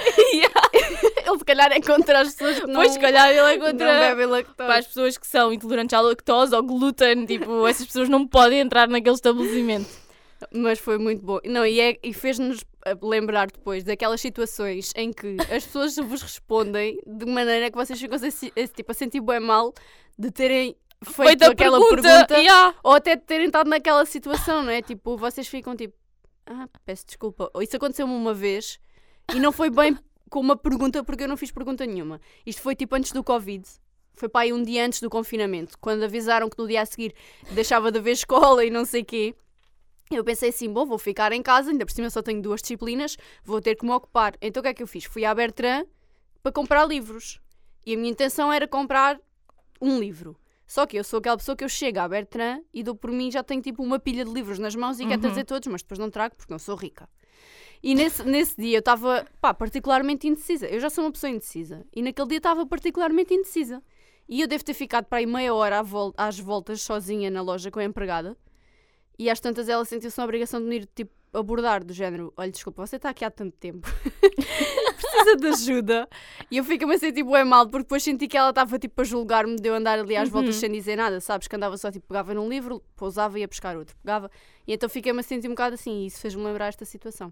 [1.33, 3.65] Ele se calhar é contra as pessoas que não, Pois, se calhar ele é não
[3.65, 4.55] contra bebem lactose.
[4.55, 8.59] para as pessoas que são intolerantes à lactose ou glúten, tipo, essas pessoas não podem
[8.59, 10.03] entrar naquele estabelecimento.
[10.51, 11.39] Mas foi muito bom.
[11.45, 16.21] Não, e, é- e fez-nos eh, lembrar depois daquelas situações em que as pessoas vos
[16.21, 19.73] respondem de maneira que vocês ficam a, tipo, a sentir bem mal
[20.19, 22.75] de terem feito aquela pergunta, pergunta, yeah.
[22.83, 24.81] ou até terem estado naquela situação, não é?
[24.81, 25.93] Tipo, vocês ficam tipo,
[26.45, 27.49] ah, peço desculpa.
[27.61, 28.79] Isso aconteceu-me uma vez
[29.33, 29.97] e não foi bem
[30.33, 32.19] com uma pergunta porque eu não fiz pergunta nenhuma.
[32.43, 33.63] Isto foi tipo antes do Covid.
[34.15, 37.13] Foi para aí um dia antes do confinamento, quando avisaram que no dia a seguir
[37.51, 39.35] deixava de haver escola e não sei quê.
[40.09, 43.15] Eu pensei assim, bom, vou ficar em casa, ainda por cima só tenho duas disciplinas,
[43.43, 44.33] vou ter que me ocupar.
[44.41, 45.03] Então o que é que eu fiz?
[45.05, 45.85] Fui à Bertrand
[46.41, 47.39] para comprar livros.
[47.85, 49.19] E a minha intenção era comprar
[49.79, 50.35] um livro.
[50.65, 53.29] Só que eu sou aquela pessoa que eu chego à Bertrand e dou por mim
[53.31, 55.21] já tenho tipo uma pilha de livros nas mãos e quero Uhum.
[55.21, 57.07] trazer todos, mas depois não trago porque não sou rica.
[57.83, 60.65] E nesse, nesse dia eu estava pá, particularmente indecisa.
[60.67, 61.85] Eu já sou uma pessoa indecisa.
[61.93, 63.83] E naquele dia estava particularmente indecisa.
[64.27, 65.83] E eu devo ter ficado para aí meia hora
[66.15, 68.37] às voltas sozinha na loja com a empregada.
[69.19, 72.49] E às tantas ela sentiu-se na obrigação de me ir tipo, abordar, do género: Olha,
[72.49, 73.85] desculpa, você está aqui há tanto tempo.
[74.31, 76.09] Precisa de ajuda.
[76.49, 79.01] E eu fico-me a sentir tipo, é mal, porque depois senti que ela estava tipo
[79.01, 80.61] a julgar-me de eu andar ali às voltas Uhum.
[80.61, 81.47] sem dizer nada, sabes?
[81.47, 83.95] Que andava só tipo, pegava num livro, pousava e ia buscar outro.
[84.01, 84.31] Pegava.
[84.65, 87.31] E então fiquei-me a sentir um bocado assim, e isso fez-me lembrar esta situação.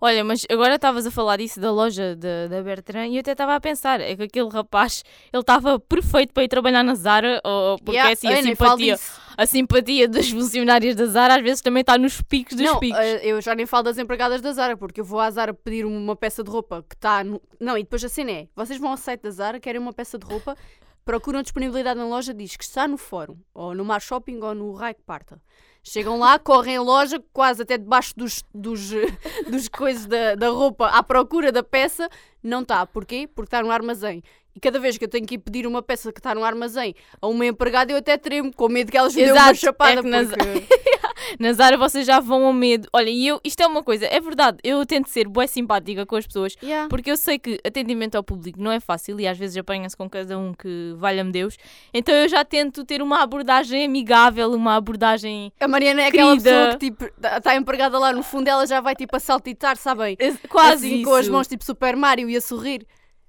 [0.00, 3.32] Olha, mas agora estavas a falar disso da loja da, da Bertrand e eu até
[3.32, 7.40] estava a pensar, é que aquele rapaz, ele estava perfeito para ir trabalhar na Zara,
[7.44, 8.98] ou, porque Yeah, é assim, a simpatia,
[9.36, 12.98] a simpatia dos funcionários da Zara às vezes também está nos picos dos não, picos.
[12.98, 15.84] eh, eu já nem falo das empregadas da Zara, porque eu vou à Zara pedir
[15.84, 17.42] uma peça de roupa que está no...
[17.58, 20.16] Não, e depois a cena é, vocês vão ao site da Zara, querem uma peça
[20.16, 20.56] de roupa,
[21.04, 24.72] procuram disponibilidade na loja, diz que está no fórum, ou no Mar Shopping, ou no
[24.74, 25.40] Raio que Parta.
[25.82, 28.90] Chegam lá, correm a loja, quase até debaixo dos, dos,
[29.50, 32.08] dos coisas da, da roupa, à procura da peça,
[32.42, 32.84] não está.
[32.86, 33.26] Porquê?
[33.26, 34.22] Porque está no armazém.
[34.58, 36.92] E cada vez que eu tenho que ir pedir uma peça que está no armazém
[37.22, 40.00] a uma empregada, eu até tremo, com medo que elas me dêem uma Exato, chapada.
[40.00, 40.66] é que porque...
[41.38, 42.88] Na Zara vocês já vão ao medo.
[42.92, 46.16] Olha, e eu, isto é uma coisa, é verdade, eu tento ser bué simpática com
[46.16, 46.88] as pessoas, Yeah.
[46.88, 50.08] porque eu sei que atendimento ao público não é fácil e às vezes apanha-se com
[50.10, 51.56] cada um que valha-me Deus.
[51.94, 56.50] Então eu já tento ter uma abordagem amigável, uma abordagem A Mariana é aquela Querida.
[56.50, 57.04] pessoa que tipo
[57.36, 60.16] está empregada lá no fundo, ela já vai tipo a saltitar, sabem?
[60.48, 61.04] quase assim, isso.
[61.04, 62.86] com as mãos tipo Super Mario e a sorrir.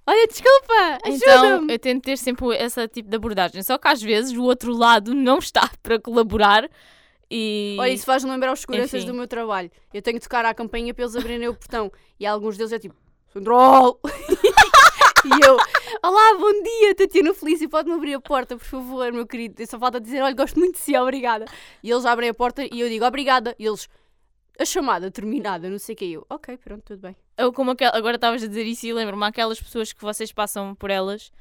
[0.10, 1.74] Olha, desculpa, Então ajuda-me.
[1.74, 3.62] eu tento ter sempre esse tipo de abordagem.
[3.62, 6.68] Só que às vezes o outro lado não está para colaborar
[7.30, 7.78] e.
[7.80, 9.12] Olha, isso faz-me lembrar os seguranças Enfim.
[9.12, 9.70] do meu trabalho.
[9.94, 11.92] Eu tenho que tocar à campainha para eles abrirem o portão.
[12.20, 12.96] E alguns deles é tipo,
[13.32, 14.00] Sandrol!
[15.24, 15.58] e eu,
[16.04, 19.62] olá, bom dia, Tatiana Felício, pode-me abrir a porta, por favor, meu querido.
[19.62, 21.46] Eu só falta dizer, olha, gosto muito de si, obrigada.
[21.84, 23.56] E eles abrem a porta e eu digo, obrigada.
[23.60, 23.88] E eles,
[24.60, 26.12] a chamada terminada, não sei o que.
[26.14, 27.16] Eu, ok, pronto, tudo bem.
[27.40, 30.76] Eu como aquel- agora estavas a dizer isso e lembro-me aquelas pessoas que vocês passam
[30.76, 31.32] por elas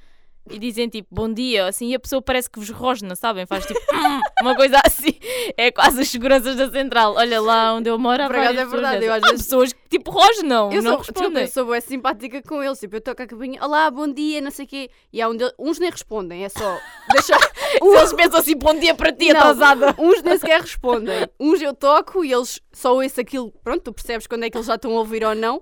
[0.51, 3.45] e dizem tipo bom dia, assim, e a pessoa parece que vos rosna, sabem?
[3.45, 5.13] Faz tipo "Hum", uma coisa assim.
[5.59, 7.15] É quase as seguranças da central.
[7.17, 9.89] Olha lá onde eu moro, há várias é verdade, pessoas eu às vezes- pessoas que
[9.99, 11.43] tipo rosnam, Eu não sou, desculpa, respondem.
[11.43, 12.79] eu sou bué simpática com eles.
[12.81, 14.91] Tipo, eu toco a campainha, olá, bom dia, não sei o quê.
[15.13, 16.79] E há um deles, uns nem respondem, é só
[17.13, 17.39] deixar.
[17.83, 19.95] Se eles pensam assim, bom dia para ti, atrasada.
[19.99, 21.27] Uns nem sequer respondem.
[21.39, 23.53] Uns eu toco e eles só ouvem aquilo.
[23.63, 25.61] Pronto, tu percebes quando é que eles já estão a ouvir ou não.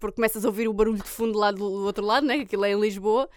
[0.00, 2.36] Porque começas a ouvir o barulho de fundo lá do, outro lado, né?
[2.36, 3.28] Aquilo é em Lisboa.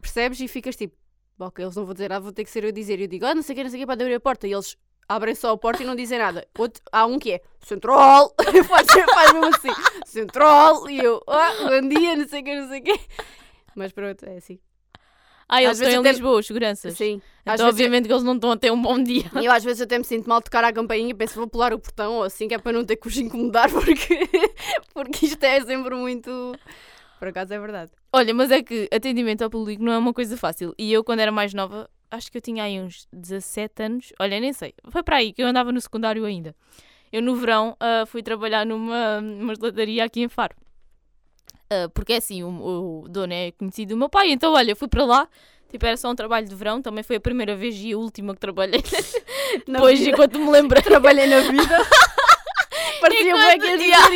[0.00, 0.40] Percebes?
[0.40, 0.96] E ficas tipo,
[1.36, 2.98] "Bom, ok, eles não vão dizer nada, vou ter que ser eu a dizer.
[3.00, 4.20] E eu digo, ah, não sei o que, não sei o que, pode abrir a
[4.20, 4.46] porta.
[4.46, 4.76] E eles
[5.08, 6.46] abrem só a porta e não dizem nada.
[6.56, 8.32] Outro, há um que é Central,
[8.68, 9.70] faz, faz mesmo assim,
[10.06, 10.88] Central.
[10.88, 13.00] E eu, ah, bom dia, não sei o que, não sei o que.
[13.74, 14.58] Mas pronto, é assim.
[15.54, 16.94] Ah, eles Às vezes estão em até- Lisboa, os seguranças.
[16.94, 17.20] Sim.
[17.44, 19.24] Às Então, eu- obviamente que eles não estão a ter um bom dia.
[19.40, 21.74] E eu às vezes até me sinto mal tocar à campainha e penso, vou pular
[21.74, 24.28] o portão ou assim, que é para não ter que os incomodar, porque,
[24.94, 26.54] porque isto é sempre muito.
[27.18, 27.90] Por acaso é verdade.
[28.12, 30.74] Olha, mas é que atendimento ao público não é uma coisa fácil.
[30.78, 34.12] E eu, quando era mais nova, acho que eu tinha aí uns 17 anos.
[34.18, 34.74] Olha, nem sei.
[34.90, 36.54] Foi para aí que eu andava no secundário ainda.
[37.12, 40.56] Eu, no verão, ah, fui trabalhar numa, numa gelataria aqui em Faro.
[41.72, 44.30] Ah, porque é assim, o, o dono é conhecido do meu pai.
[44.30, 45.28] Então, olha, eu fui para lá.
[45.70, 46.82] Tipo, era só um trabalho de verão.
[46.82, 48.82] Também foi a primeira vez e a última que trabalhei.
[49.66, 50.10] Depois, vida.
[50.10, 50.80] enquanto me lembro.
[50.82, 51.86] Trabalhei na vida.
[53.00, 53.66] Parecia bem que.
[53.84, 54.08] Yeah,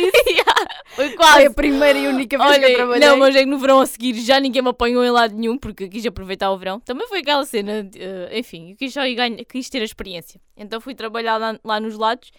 [0.95, 1.45] Foi Foi quase.
[1.47, 3.07] a primeira e única vez que eu Olha, trabalhei.
[3.07, 5.57] não, mas é que no verão a seguir já ninguém me apanhou em lado nenhum
[5.57, 6.79] porque quis aproveitar o verão.
[6.79, 9.83] Também foi aquela cena, de, eh, enfim, eu quis só ir ganhar, quis ter a
[9.83, 10.39] experiência.
[10.55, 12.31] Então fui trabalhar lá, lá nos lados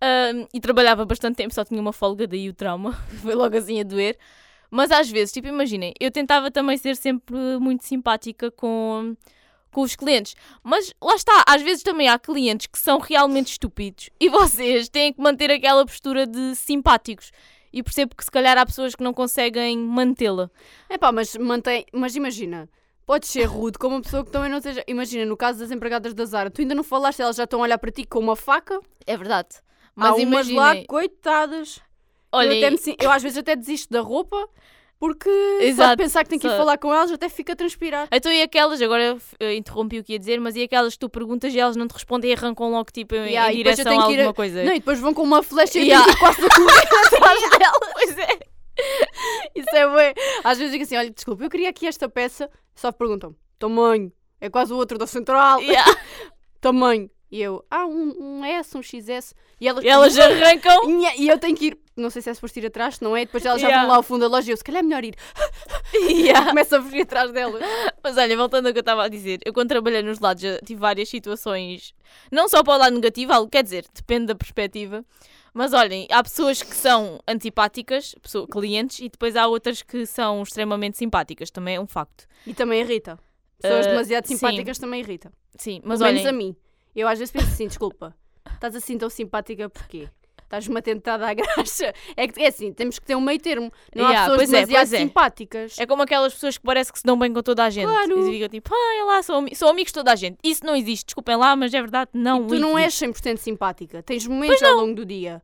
[0.00, 3.78] ahm, e trabalhava bastante tempo, só tinha uma folga, daí o trauma, foi logo assim
[3.80, 4.16] a doer.
[4.74, 9.16] Mas às vezes, tipo, imaginem, eu tentava também ser sempre muito simpática com,
[9.70, 10.34] com os clientes.
[10.64, 15.12] Mas lá está, às vezes também há clientes que são realmente estúpidos e vocês têm
[15.12, 17.30] que manter aquela postura de simpáticos.
[17.72, 20.50] E percebo que se calhar há pessoas que não conseguem mantê-la.
[20.88, 21.86] É pá, mas mantém.
[21.92, 22.68] Mas imagina.
[23.06, 24.82] Podes ser rude com uma pessoa que também não seja.
[24.88, 27.62] Imagina, no caso das empregadas da Zara, tu ainda não falaste, elas já estão a
[27.62, 28.80] olhar para ti com uma faca.
[29.06, 29.50] É verdade.
[29.94, 31.80] Mas Há umas imaginem, lá, coitadas.
[32.34, 34.48] Olha, eu, me eu às vezes até desisto da roupa
[34.98, 37.56] porque só de Exato, pensar que tem que ir falar com elas até fica a
[37.56, 38.08] transpirar.
[38.12, 39.18] Então e aquelas, agora
[39.56, 41.92] interrompi o que ia dizer, mas e aquelas que tu perguntas e elas não te
[41.92, 44.34] respondem e arrancam logo tipo em, Yeah, em e direção a tenho ir a- alguma
[44.34, 44.64] coisa.
[44.64, 46.04] Não, e depois vão com uma flecha e Yeah.
[46.06, 47.92] tenho ir quase a correr atrás delas.
[47.92, 48.38] Pois é.
[49.54, 50.14] Isso é bué.
[50.42, 52.48] Às vezes digo assim, olha, desculpa, eu queria aqui esta peça.
[52.74, 54.10] Só perguntam, tamanho.
[54.40, 55.60] É quase o outro da central.
[55.60, 55.90] Yeah.
[56.60, 57.10] Tamanho.
[57.34, 59.34] E eu, ah, um, um S, um XS.
[59.60, 60.88] E elas, E elas arrancam.
[61.18, 63.24] E eu tenho que ir, não sei se é suposto ir atrás, se não é?
[63.24, 63.82] Depois elas já Yeah.
[63.82, 65.16] vão lá ao fundo da loja e eu, se calhar é melhor ir.
[65.94, 66.46] Yeah.
[66.50, 67.60] Começo a fugir atrás delas.
[68.02, 70.58] Mas olha, voltando ao que eu estava a dizer, eu quando trabalhei nos lados já
[70.58, 71.92] tive várias situações,
[72.30, 75.04] não só para o lado negativo, algo- quer dizer, depende da perspectiva.
[75.52, 80.42] Mas olhem, há pessoas que são antipáticas, pessoa, clientes, e depois há outras que são
[80.42, 82.26] extremamente simpáticas, também é um facto.
[82.46, 83.18] E também irrita.
[83.60, 84.34] Pessoas Ah, demasiado sim.
[84.36, 85.32] simpáticas também irrita.
[85.56, 86.56] Sim, mas Pelo menos olhem, a mim.
[86.94, 88.14] Eu às vezes penso assim, desculpa,
[88.54, 90.08] estás assim tão simpática porquê?
[90.42, 91.92] Estás-me a tentar dar graxa.
[92.16, 93.72] É que é assim, temos que ter um meio termo.
[93.94, 94.98] Não Yeah, há pessoas pois é, demasiado pois é.
[94.98, 95.78] simpáticas.
[95.80, 97.86] é como aquelas pessoas que parece que se dão bem com toda a gente.
[97.86, 98.28] Claro.
[98.28, 100.38] E ficam tipo, ah, lá, sou, ami- sou amigos de toda a gente.
[100.44, 103.24] Isso não existe, desculpem lá, mas é verdade, não tu não és existe.
[103.28, 104.02] 100% simpática.
[104.02, 105.42] Tens momentos ao longo do dia.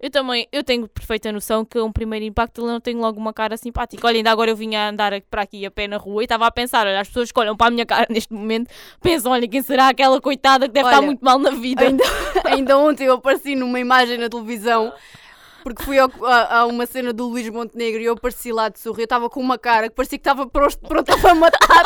[0.00, 3.32] Eu também, eu tenho perfeita noção que um primeiro impacto eu não tenho logo uma
[3.32, 4.06] cara simpática.
[4.06, 6.46] Olha, ainda agora eu vinha a andar para aqui a pé na rua e estava
[6.46, 9.48] a pensar, olha, as pessoas que olham para a minha cara neste momento pensam, olha,
[9.48, 11.82] quem será aquela coitada que deve estar Olha, muito mal na vida.
[11.84, 12.04] Ainda,
[12.44, 14.92] ainda ontem eu apareci numa imagem na televisão
[15.64, 18.78] porque fui ao- a, a uma cena do Luís Montenegro e eu apareci lá de
[18.78, 19.00] sorrir.
[19.00, 21.82] Eu estava com uma cara que parecia que estava pronta para matar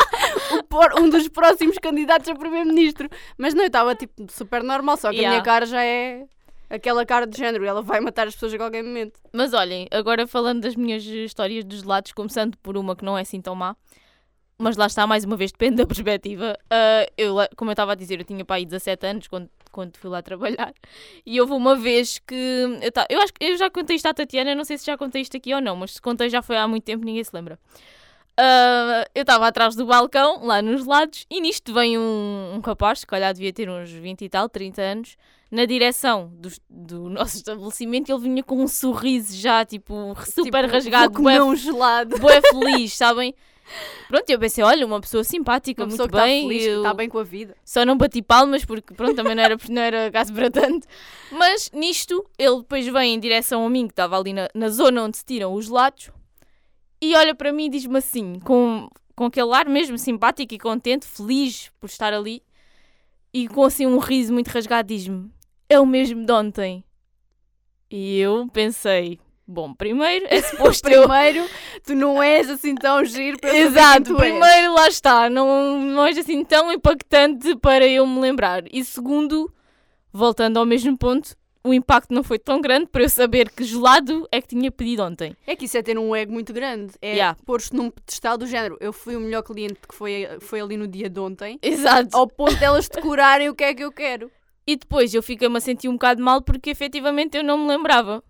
[0.69, 3.09] por- um dos próximos candidatos a primeiro-ministro.
[3.37, 5.31] Mas não, eu estava tipo super normal, só que a Yeah.
[5.31, 6.23] minha cara já é
[6.69, 7.65] aquela cara de género.
[7.65, 9.19] Ela vai matar as pessoas a qualquer momento.
[9.31, 13.21] Mas olhem, agora falando das minhas histórias dos lados, começando por uma que não é
[13.21, 13.75] assim tão má,
[14.57, 16.57] mas lá está, mais uma vez, depende da perspectiva.
[16.69, 19.97] Ah, eu, como eu estava a dizer, eu tinha para aí 17 anos quando, quando
[19.97, 20.73] fui lá trabalhar.
[21.25, 22.35] E houve uma vez que.
[22.81, 24.97] Eu, ta- eu acho que eu já contei isto à Tatiana, não sei se já
[24.97, 27.31] contei isto aqui ou não, mas se contei já foi há muito tempo, ninguém se
[27.33, 27.57] lembra.
[28.37, 32.99] Ah, eu estava atrás do balcão, lá nos lados, e nisto vem um, um rapaz,
[32.99, 35.17] se calhar devia ter uns 20 e tal, 30 anos,
[35.51, 40.73] na direção do, do nosso estabelecimento, ele vinha com um sorriso já, tipo, super Tipo,
[40.73, 42.17] rasgado, bué, um gelado.
[42.17, 43.35] bué feliz, sabem?
[44.09, 46.71] Pronto, eu pensei, olha, uma pessoa simpática, Uma pessoa muito que está bem, feliz, eu
[46.71, 47.55] que está bem com a vida.
[47.63, 50.85] só não bati palmas porque, pronto, também não era, não era caso para tanto.
[51.31, 55.03] Mas nisto, ele depois vem em direção a mim, que estava ali na, na zona
[55.03, 56.09] onde se tiram os gelados,
[57.03, 61.05] e olha para mim e diz-me assim, com, com aquele ar mesmo simpático e contente,
[61.05, 62.41] feliz por estar ali,
[63.33, 65.29] e com assim um riso muito rasgado, diz-me:
[65.67, 66.83] É o mesmo de ontem.
[67.91, 71.01] E eu pensei: Bom, primeiro é suposto eu.
[71.01, 71.49] Primeiro,
[71.83, 74.31] tu não és assim tão giro para eu Exato, tu és.
[74.31, 78.63] primeiro lá está, não, não é assim tão impactante para eu me lembrar.
[78.71, 79.53] E segundo,
[80.11, 84.27] voltando ao mesmo ponto, o impacto não foi tão grande para eu saber que gelado
[84.31, 85.35] é que tinha pedido ontem.
[85.47, 86.93] É que isso é ter um ego muito grande.
[87.01, 87.37] É Yeah.
[87.45, 88.77] pôr-se num pedestal do género.
[88.81, 91.57] Eu fui o melhor cliente que foi, foi ali no dia de ontem.
[91.61, 92.09] Exato.
[92.15, 94.29] Ao ponto delas decorarem o que é que eu quero.
[94.67, 98.23] E depois eu fiquei-me a sentir um bocado mal porque efetivamente eu não me lembrava.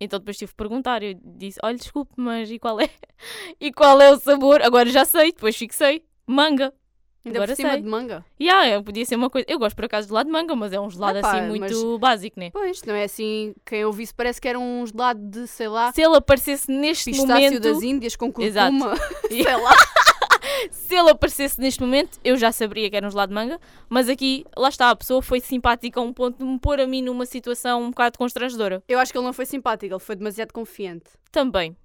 [0.00, 1.02] Então depois tive que perguntar.
[1.02, 2.88] Eu disse: Olha, desculpe, mas e qual é?
[3.60, 4.62] E qual é o sabor?
[4.62, 6.02] Agora já sei, depois fixei.
[6.26, 6.72] Manga.
[7.24, 7.82] Ainda Agora por cima sei.
[7.82, 8.24] de manga.
[8.40, 9.46] Yeah, podia ser uma coisa.
[9.48, 11.98] Eu gosto por acaso de gelado de manga, mas é um gelado Epá, assim muito
[11.98, 12.50] básico, né?
[12.50, 13.54] Pois, não é assim.
[13.66, 17.10] Quem eu visse parece que era um gelado de, sei lá, Se ele aparecesse neste
[17.10, 17.60] pistácio momento.
[17.60, 18.72] das Índias com Exato.
[18.72, 18.96] curcuma.
[19.28, 19.74] Sei lá.
[20.70, 24.08] Se ele aparecesse neste momento, eu já saberia que era um gelado de manga, mas
[24.08, 27.02] aqui, lá está, a pessoa foi simpática a um ponto de me pôr a mim
[27.02, 28.82] numa situação um bocado constrangedora.
[28.88, 31.10] Eu acho que ele não foi simpático, ele foi demasiado confiante.
[31.30, 31.76] Também.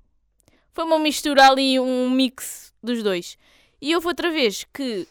[0.74, 3.38] Foi uma mistura ali, um mix dos dois.
[3.82, 5.08] E houve outra vez que,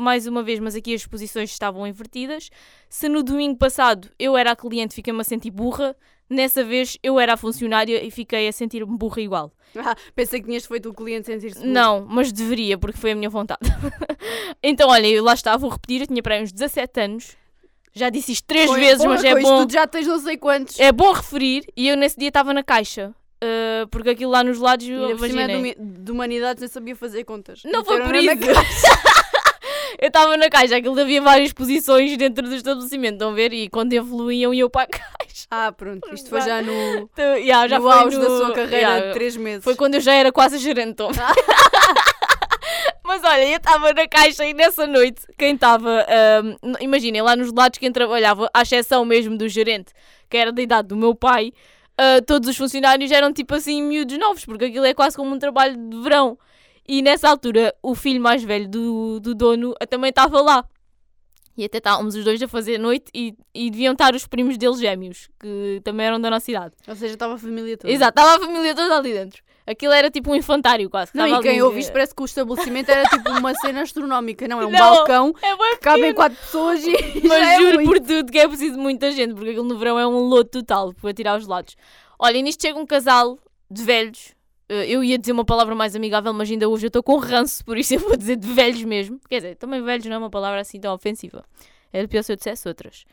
[0.00, 2.50] mais uma vez, mas aqui as posições estavam invertidas.
[2.88, 5.94] Se no domingo passado eu era a cliente, fiquei-me a sentir burra,
[6.28, 9.52] nessa vez eu era a funcionária e fiquei a sentir-me burra igual.
[9.76, 11.64] Ah, pensei que tinhas feito o cliente sentir-se.
[11.64, 13.60] Não, mas deveria, porque foi a minha vontade.
[14.62, 17.36] então, olha, eu lá estava, vou repetir, eu tinha para aí uns 17 anos.
[17.92, 19.66] Já disse isto três Foi- vezes, porra, mas é bom.
[19.68, 20.78] já tens não sei quantos.
[20.78, 23.12] É bom referir, e eu nesse dia estava na caixa.
[23.42, 25.46] uh, porque aquilo lá nos lados, E por cima imaginei.
[25.74, 27.62] de, humi- de humanidades nem sabia fazer contas.
[27.64, 28.86] Não foi por Meteram-na isso.
[30.00, 33.52] eu estava na caixa, aquilo havia várias posições dentro do estabelecimento, estão a ver?
[33.52, 35.46] E quando evoluíam, eu para a caixa.
[35.50, 36.08] Ah, pronto.
[36.14, 39.06] Isto foi já no, Então, yeah, já no foi auge no- da sua carreira yeah,
[39.08, 39.64] de 3 meses.
[39.64, 41.02] Foi quando eu já era quase gerente.
[43.04, 47.52] Mas olha, eu estava na caixa e nessa noite, quem estava, ahm, imaginem, lá nos
[47.52, 49.92] lados quem trabalhava, à exceção mesmo do gerente,
[50.28, 51.52] que era da idade do meu pai,
[51.98, 55.38] ah, todos os funcionários eram tipo assim miúdos novos, porque aquilo é quase como um
[55.40, 56.38] trabalho de verão.
[56.90, 60.64] E nessa altura, o filho mais velho do, do dono também estava lá.
[61.56, 64.80] E até estávamos os dois a fazer noite e, e deviam estar os primos deles
[64.80, 66.74] gêmeos, que também eram da nossa idade.
[66.88, 67.92] Ou seja, estava a família toda.
[67.92, 69.40] Exato, estava a família toda ali dentro.
[69.64, 71.12] Aquilo era tipo um infantário quase.
[71.14, 74.48] Não, e quem ali, ouve isto parece que o estabelecimento era tipo uma cena astronómica,
[74.48, 74.60] não?
[74.60, 76.90] É um Não, balcão É cabem quatro pessoas e.
[77.22, 77.88] Mas é juro muito.
[77.88, 80.48] por tudo que é preciso de muita gente, porque aquilo no verão é um lodo
[80.48, 81.76] total para tirar os lados.
[82.18, 83.38] Olha, e nisto chega um casal
[83.70, 84.34] de velhos.
[84.70, 87.64] Eh, Eu ia dizer uma palavra mais amigável, mas ainda hoje eu estou com ranço,
[87.64, 89.20] por isso eu vou dizer de velhos mesmo.
[89.28, 91.44] Quer dizer, também velhos não é uma palavra assim tão ofensiva.
[91.92, 93.04] Era pior se eu dissesse outras.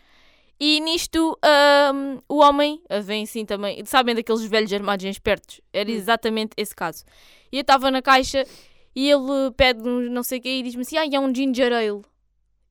[0.60, 3.84] E nisto, ahm, o homem ah, vem assim também.
[3.86, 5.62] Sabem daqueles velhos armados em espertos?
[5.74, 5.94] Era Hum.
[5.94, 7.04] exatamente esse caso.
[7.52, 8.44] E eu estava na caixa
[8.96, 11.72] e ele pede um não sei o quê e diz-me assim: Ah, é um ginger
[11.74, 12.02] ale.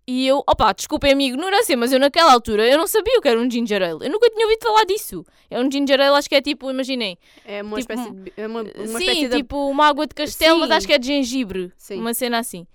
[0.09, 3.21] E eu, opa, desculpem a minha ignorância, mas eu naquela altura eu não sabia o
[3.21, 4.07] que era um ginger ale.
[4.07, 5.25] Eu nunca tinha ouvido falar disso.
[5.51, 7.19] É um ginger ale, acho que é tipo, imaginem.
[7.45, 8.33] É uma Tipo, espécie de.
[8.37, 9.37] É uma, uma sim, de.
[9.39, 10.75] tipo uma água de castelo, mas Sim.
[10.75, 11.73] acho que é de gengibre.
[11.77, 11.99] Sim.
[12.01, 12.67] Uma cena assim.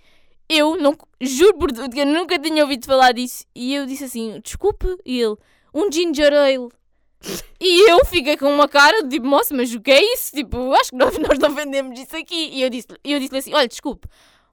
[0.50, 3.46] Eu não, juro por tudo que eu nunca tinha ouvido falar disso.
[3.56, 4.88] E eu disse assim: desculpe.
[5.06, 5.38] E ele,
[5.74, 6.68] um ginger ale.
[7.60, 10.34] E eu fiquei com uma cara de tipo, moça, mas o que é isso?
[10.34, 12.50] Tipo, acho que nós, nós não vendemos isso aqui.
[12.52, 14.08] E eu disse- eu disse-lhe assim: olha, desculpe,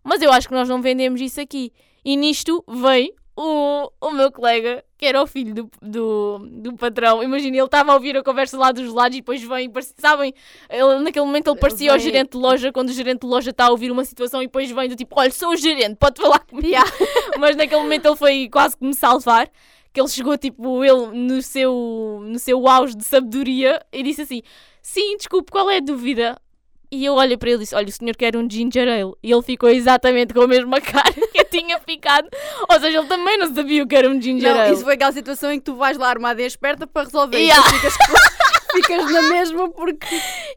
[0.05, 1.73] mas eu acho que nós não vendemos isso aqui.
[2.05, 7.23] E nisto vem o, o meu colega, que era o filho do, do, do patrão.
[7.23, 10.35] Imagina, ele estava a ouvir a conversa lá dos lados e depois vem, sabem?
[10.69, 13.51] Ele, naquele momento ele parecia o Vem- gerente de loja, quando o gerente de loja
[13.51, 16.21] está a ouvir uma situação e depois vem do tipo: olha, sou o gerente, pode
[16.21, 16.69] falar comigo.
[17.39, 19.49] Mas naquele momento ele foi quase que me salvar.
[19.93, 24.43] Que ele chegou, tipo, ele no seu, no seu auge de sabedoria e disse assim:
[24.83, 26.41] Sim, desculpe, qual é a dúvida?
[26.91, 29.13] E eu olhei para ele e disse: Olha, o senhor quer um ginger ale.
[29.23, 32.29] E ele ficou exatamente com a mesma cara que eu tinha ficado.
[32.69, 34.75] Ou seja, ele também não sabia o que era um ginger Não, ale.
[34.75, 37.39] isso foi aquela situação em que tu vais lá armada e esperta para resolver.
[37.39, 37.61] Yeah.
[37.61, 37.97] E tu ficas,
[38.73, 40.07] ficas na mesma porque.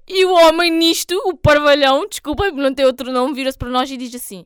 [0.07, 3.91] E o homem nisto, o parvalhão, desculpem por não ter outro nome, vira-se para nós
[3.91, 4.45] e diz assim: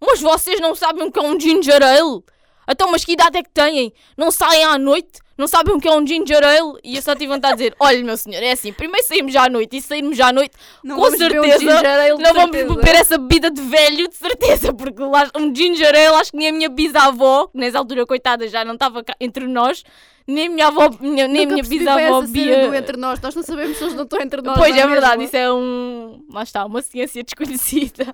[0.00, 2.22] Mas vocês não sabem o que é um ginger ale?
[2.68, 3.92] Então, mas que idade é que têm?
[4.16, 5.20] Não saem à noite?
[5.36, 6.78] Não sabem o que é um ginger ale?
[6.84, 9.44] E eu só tive vontade de dizer: Olha, meu senhor, é assim, primeiro saímos já
[9.46, 12.74] à noite e saímos já à noite, Não Com certeza, ale, não vamos certeza.
[12.74, 16.48] beber essa bebida de velho, de certeza, porque lá um ginger ale, acho que nem
[16.48, 19.82] a minha bisavó, que nessa altura, coitada, já não estava cá entre nós,
[20.26, 23.20] nem a minha avó, nem, Nunca minha bisavó cena do entre nós.
[23.20, 24.56] Nós não sabemos se eles não estão entre nós.
[24.58, 26.24] Pois não é verdade, isso é um.
[26.32, 28.06] Lá está, uma ciência desconhecida.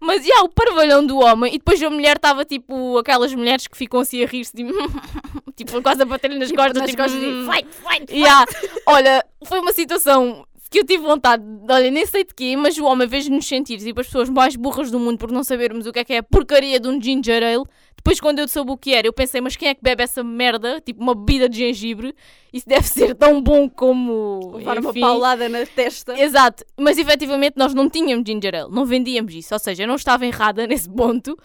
[0.00, 3.76] Mas já, o parvalhão do homem, e depois a mulher estava tipo aquelas mulheres que
[3.76, 4.72] ficam assim a rir-se, tipo,
[5.56, 7.48] tipo quase a bater-lhe nas Tipo, costas, nas tipo, costas e "Hum".
[7.50, 8.44] fight, fight, Ya,
[8.86, 12.76] Olha, foi uma situação que eu tive vontade, de- olha, nem sei de quê, mas
[12.78, 15.86] o homem fez nos sentir tipo as pessoas mais burras do mundo por não sabermos
[15.86, 17.64] o que é que é a porcaria de um ginger ale.
[17.96, 20.24] Depois, quando eu soube o que era, eu pensei, mas quem é que bebe essa
[20.24, 20.80] merda?
[20.80, 22.12] Tipo uma bebida de gengibre.
[22.52, 24.54] Isso deve ser tão bom como.
[24.56, 26.18] Levar uma paulada na testa.
[26.20, 29.94] Exato, mas efetivamente nós não tínhamos ginger ale, não vendíamos isso, ou seja, eu não
[29.94, 31.38] estava errada nesse ponto,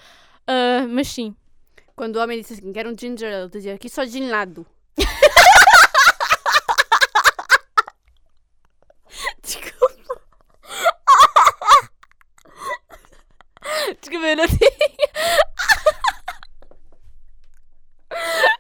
[0.47, 1.35] ah, mas sim.
[1.95, 4.65] Quando o homem disse assim, quero um ginger ale, eu dizia aqui só gelado.
[9.43, 10.21] Desculpa.
[14.01, 14.59] Desculpa, eu não tinha.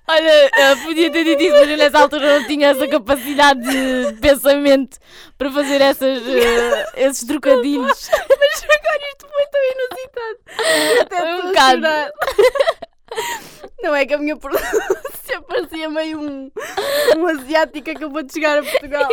[0.09, 4.13] Olha, ah, podia ter dito isso, mas eu nessa altura não tinha essa capacidade de
[4.21, 4.97] pensamento
[5.37, 8.09] para fazer essas, ah, esses trocadilhos.
[8.09, 10.37] Mas agora isto foi tão inusitado.
[11.01, 11.81] Até Um bocado.
[11.81, 12.11] chorar.
[13.81, 16.51] Não é que a minha pronúncia parecia meio um,
[17.17, 19.07] um asiático que acabou de chegar a Portugal.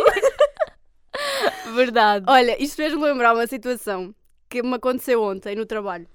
[1.75, 2.25] Verdade.
[2.27, 4.13] Olha, isto fez-me lembrar uma situação
[4.49, 6.07] que me aconteceu ontem no trabalho.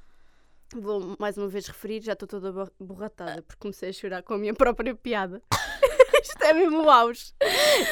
[0.75, 4.35] Vou mais uma vez referir, já estou toda bo- borratada porque comecei a chorar com
[4.35, 5.43] a minha própria piada.
[6.23, 7.33] isto é mesmo auge.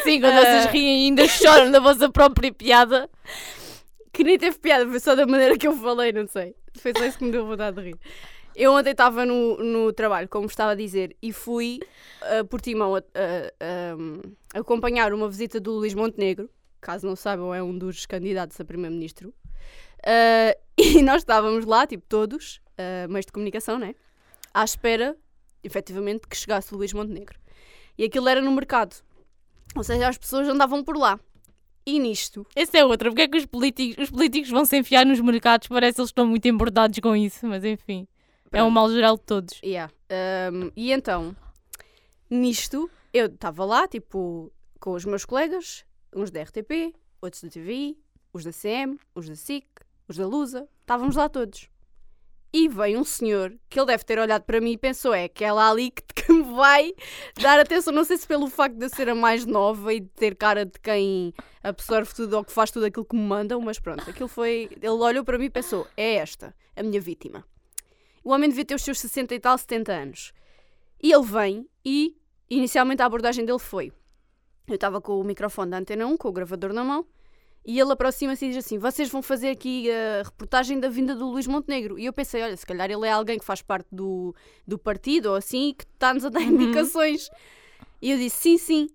[0.04, 0.40] Sim, quando Ah.
[0.42, 3.10] vocês riem e ainda choram da vossa própria piada.
[4.12, 6.54] Que nem teve piada, foi só da maneira que eu falei, não sei.
[6.80, 7.96] Foi só isso que me deu vontade de rir.
[8.56, 11.78] Eu ontem estava no, no trabalho, como estava a dizer, e fui
[12.22, 12.42] a, a-
[13.60, 16.50] a- acompanhar uma visita do Luís Montenegro,
[16.80, 19.32] caso não saibam, é um dos candidatos a primeiro-ministro.
[20.04, 23.94] Ah, e nós estávamos lá, tipo todos, uh, meios de comunicação, né?
[24.54, 25.16] À espera,
[25.62, 27.38] efetivamente, que chegasse o Luís Montenegro.
[27.96, 28.96] E aquilo era no mercado.
[29.76, 31.18] Ou seja, as pessoas andavam por lá.
[31.84, 33.08] E nisto, Essa é outra.
[33.10, 35.68] Porque é que os políticos, os políticos vão se enfiar nos mercados?
[35.68, 38.06] Parece que eles estão muito embordados com isso, mas enfim.
[38.52, 39.60] É um mal geral de todos.
[39.62, 39.92] Yeah.
[40.52, 41.36] Um, e então,
[42.30, 47.98] nisto, eu estava lá, tipo, com os meus colegas, uns da RTP, outros da TVI,
[48.32, 49.66] os da CM, os da SIC,
[50.08, 51.68] os da Lusa, estávamos lá todos.
[52.50, 55.70] E veio um senhor que ele deve ter olhado para mim e pensou: é aquela
[55.70, 56.94] ali que, que me vai
[57.40, 57.92] dar atenção.
[57.92, 60.64] Não sei se pelo facto de eu ser a mais nova e de ter cara
[60.64, 64.28] de quem absorve tudo ou que faz tudo aquilo que me mandam, mas pronto, aquilo
[64.28, 64.70] foi.
[64.72, 67.44] Ele olhou para mim e pensou: é esta, a minha vítima.
[68.24, 70.32] O homem devia ter os seus 60 e tal, 70 anos.
[71.02, 72.16] E ele vem e,
[72.48, 73.92] inicialmente, a abordagem dele foi:
[74.72, 77.04] eu estava com o microfone da antena 1, com o gravador na mão,
[77.64, 81.26] E ele aproxima-se e diz assim: Vocês vão fazer aqui a reportagem da vinda do
[81.28, 81.98] Luís Montenegro.
[81.98, 84.34] E eu pensei: Olha, se calhar ele é alguém que faz parte do,
[84.66, 86.48] do partido ou assim que está-nos a dar Uhum.
[86.62, 87.28] indicações.
[88.00, 88.88] E eu disse: Sim, sim.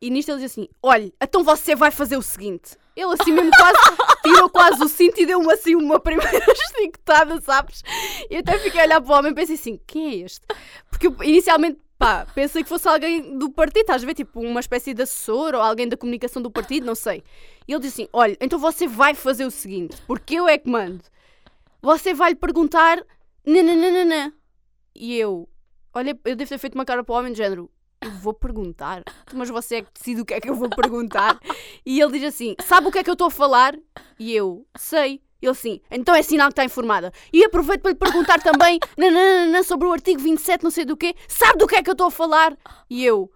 [0.00, 2.76] E nisto ele diz assim: Olha, então você vai fazer o seguinte.
[2.96, 3.78] Ele assim mesmo quase
[4.24, 7.82] tirou quase o cinto e deu-me assim uma primeira esticotada, sabes?
[8.28, 10.44] E eu até fiquei a olhar para o homem e pensei assim: Quem é este?
[10.90, 11.78] Porque eu, inicialmente.
[11.98, 14.14] Pá, pensei que fosse alguém do partido, estás a ver?
[14.14, 17.24] Tipo, uma espécie de assessor ou alguém da comunicação do partido, não sei.
[17.66, 20.70] E ele disse assim: Olha, então você vai fazer o seguinte, porque eu é que
[20.70, 21.02] mando.
[21.82, 23.04] Você vai lhe perguntar
[23.44, 24.32] nananana.
[24.94, 25.48] E eu,
[25.92, 27.68] olha, eu devo ter feito uma cara para o homem de género.
[28.00, 29.02] Eu vou perguntar,
[29.34, 31.36] mas você é que decide o que é que eu vou perguntar.
[31.84, 33.76] E ele diz assim: Sabe o que é que eu estou a falar?
[34.20, 35.20] E eu, sei.
[35.40, 37.12] Ele sim, então é sinal que está informada.
[37.32, 41.14] E aproveito para lhe perguntar também nananana, sobre o artigo 27, não sei do quê.
[41.28, 42.56] Sabe do que é que eu estou a falar?
[42.90, 43.30] E eu,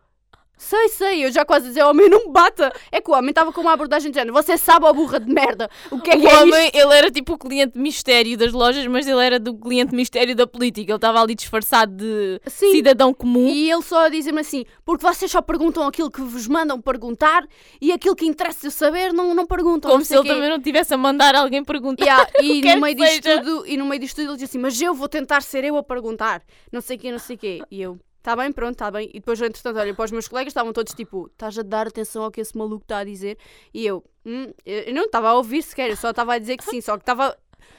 [0.63, 2.73] sei, sei, eu já quase a dizer, homem, não me bata.
[2.91, 4.33] É que o homem estava com uma abordagem de género.
[4.33, 6.43] Você sabe, ó burra de merda, o que é que o é isto?
[6.43, 10.35] homem, ele era tipo o cliente mistério das lojas, mas ele era do cliente mistério
[10.37, 10.93] da política.
[10.93, 12.73] Ele estava ali disfarçado de Sim.
[12.73, 13.49] cidadão comum.
[13.49, 17.45] E ele só a dizer-me assim, porque vocês só perguntam aquilo que vos mandam perguntar
[17.81, 19.91] e aquilo que interessa saber não, não perguntam.
[19.91, 20.29] como não se ele quê.
[20.29, 22.05] também não tivesse a mandar alguém perguntar.
[22.05, 24.81] Yeah, e, no meio disto tudo, e no meio disto tudo ele diz assim, mas
[24.81, 27.63] eu vou tentar ser eu a perguntar, não sei o quê, não sei o quê.
[27.71, 29.09] E eu, tá bem, pronto, tá bem.
[29.11, 32.23] E depois, entretanto, olha, para os meus colegas estavam todos tipo, estás a dar atenção
[32.23, 33.37] ao que esse maluco está a dizer?
[33.75, 36.65] E eu, hum, eu não estava a ouvir sequer, eu só estava a dizer que
[36.65, 37.37] sim, só que estava...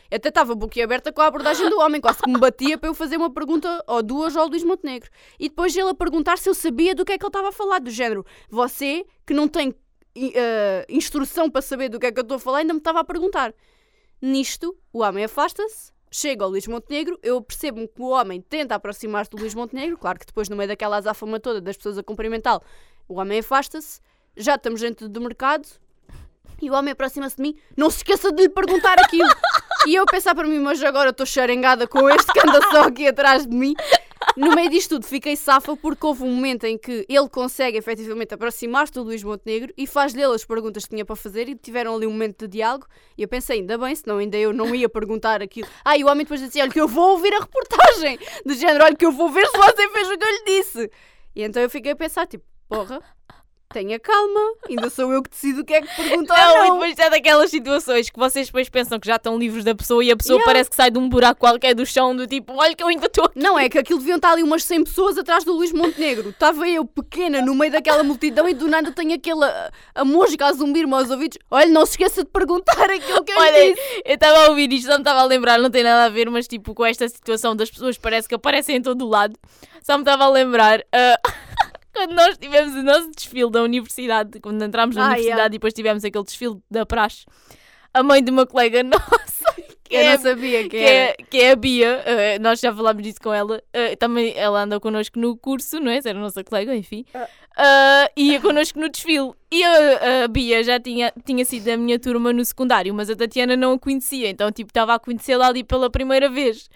[0.10, 2.94] Eu até estava boquiaberta com a abordagem do homem, quase que me batia para eu
[2.94, 5.10] fazer uma pergunta ou duas ao Luís Montenegro.
[5.40, 7.52] E depois ele a perguntar se eu sabia do que é que ele estava a
[7.52, 9.74] falar, do género, você que não tem
[10.16, 13.00] eh, instrução para saber do que é que eu estou a falar, ainda me estava
[13.00, 13.54] a perguntar.
[14.22, 19.32] Nisto, o homem afasta-se, chega ao Luís Montenegro, eu percebo que o homem tenta aproximar-se
[19.32, 22.62] do Luís Montenegro, claro que depois, no meio daquela azáfama toda das pessoas a cumprimentá-lo,
[23.08, 24.00] o homem afasta-se,
[24.38, 25.68] já estamos dentro do mercado,
[26.62, 29.28] e o homem aproxima-se de mim, não se esqueça de lhe perguntar aquilo.
[29.88, 33.08] e eu pensar para mim, mas agora estou xarengada com este que anda só aqui
[33.08, 33.74] atrás de mim.
[34.36, 38.34] No meio disto tudo, fiquei safa porque houve um momento em que ele consegue efetivamente
[38.34, 42.08] aproximar-se do Luís Montenegro e faz-lhe as perguntas que tinha para fazer e tiveram ali
[42.08, 42.88] um momento de diálogo.
[43.18, 45.68] E eu pensei, ainda bem, senão ainda eu não ia perguntar aquilo.
[45.86, 48.86] Ah, e o homem depois disse: Olha, que eu vou ouvir a reportagem, do género,
[48.86, 50.92] olha, que eu vou ver se você fez o que eu lhe disse.
[51.36, 53.02] E então eu fiquei a pensar, tipo, porra,
[53.74, 56.38] tenha calma, ainda sou eu que decido o que é que perguntar.
[56.38, 56.74] Não, ou e não.
[56.80, 60.12] depois é daquelas situações que vocês depois pensam que já estão livres da pessoa e
[60.12, 60.46] a pessoa Yeah.
[60.52, 63.08] parece que sai de um buraco qualquer do chão, do tipo, olha que eu ainda
[63.08, 63.30] estou.
[63.36, 66.30] Não, é que aquilo deviam estar ali umas 100 pessoas atrás do Luís Montenegro.
[66.30, 70.54] Estava eu pequena no meio daquela multidão e do nada tenho aquela a música a
[70.54, 71.38] zumbir-me aos ouvidos.
[71.52, 74.02] Olha, não se esqueça de perguntar aquilo que eu Olha, disse.
[74.06, 76.30] eu estava a ouvir isto, não me estava a lembrar, não tem nada a ver,
[76.30, 79.36] mas tipo, com esta situação das pessoas parece que aparecem em todo o lado,
[79.82, 80.84] só me estava a lembrar.
[80.92, 81.20] ah,
[81.94, 85.48] Quando nós tivemos o nosso desfile da universidade, quando entramos na Ah, universidade yeah.
[85.48, 87.26] e depois tivemos aquele desfile da praxe,
[87.94, 91.38] a mãe de uma colega nossa, que Eu é, não sabia que, que, é, que
[91.38, 95.20] é a Bia, eh, nós já falámos disso com ela, eh, também ela anda connosco
[95.20, 96.00] no curso, não é?
[96.04, 97.06] Era a nossa colega, enfim.
[97.56, 99.32] Ah, ia connosco no desfile.
[99.52, 103.16] E a, a Bia já tinha, tinha sido da minha turma no secundário, mas a
[103.16, 106.68] Tatiana não a conhecia, então tipo estava a conhecê-la ali pela primeira vez.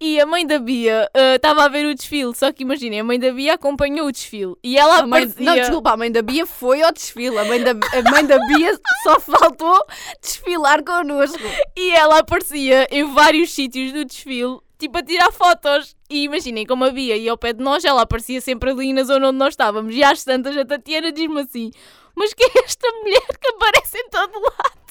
[0.00, 3.04] E a mãe da Bia ah, estava a ver o desfile, só que imaginem, a
[3.04, 5.44] mãe da Bia acompanhou o desfile e ela A mãe, aparecia...
[5.44, 7.36] não, desculpa, a mãe da Bia foi ao desfile.
[7.36, 9.84] A mãe da, a mãe da Bia só faltou
[10.22, 11.42] desfilar connosco.
[11.76, 15.96] E ela aparecia em vários sítios do desfile, tipo a tirar fotos.
[16.08, 19.02] E imaginem, como a Bia ia ao pé de nós, ela aparecia sempre ali na
[19.02, 19.94] zona onde nós estávamos.
[19.94, 21.72] E às tantas, a Tatiana diz-me assim:
[22.14, 24.87] Mas quem é esta mulher que aparece em todo lado?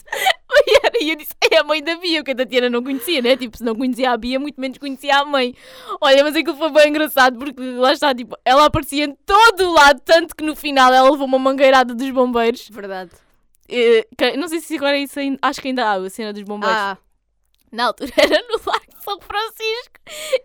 [0.66, 3.38] E E eu disse: É a mãe da Bia, que a Tatiana não conhecia, né?
[3.38, 5.53] Tipo, se não conhecia a Bia, muito menos conhecia a mãe.
[6.01, 10.01] Olha, mas aquilo foi bem engraçado, porque lá está, tipo, ela aparecia em todo lado,
[10.03, 12.68] tanto que no final ela levou uma mangueirada dos bombeiros.
[12.70, 13.12] Verdade.
[13.70, 16.32] Eh, que- não sei se agora é isso ainda, acho que ainda há a cena
[16.34, 16.78] dos bombeiros.
[16.78, 16.97] Ah,
[17.72, 19.99] Na altura era no Largo de São Francisco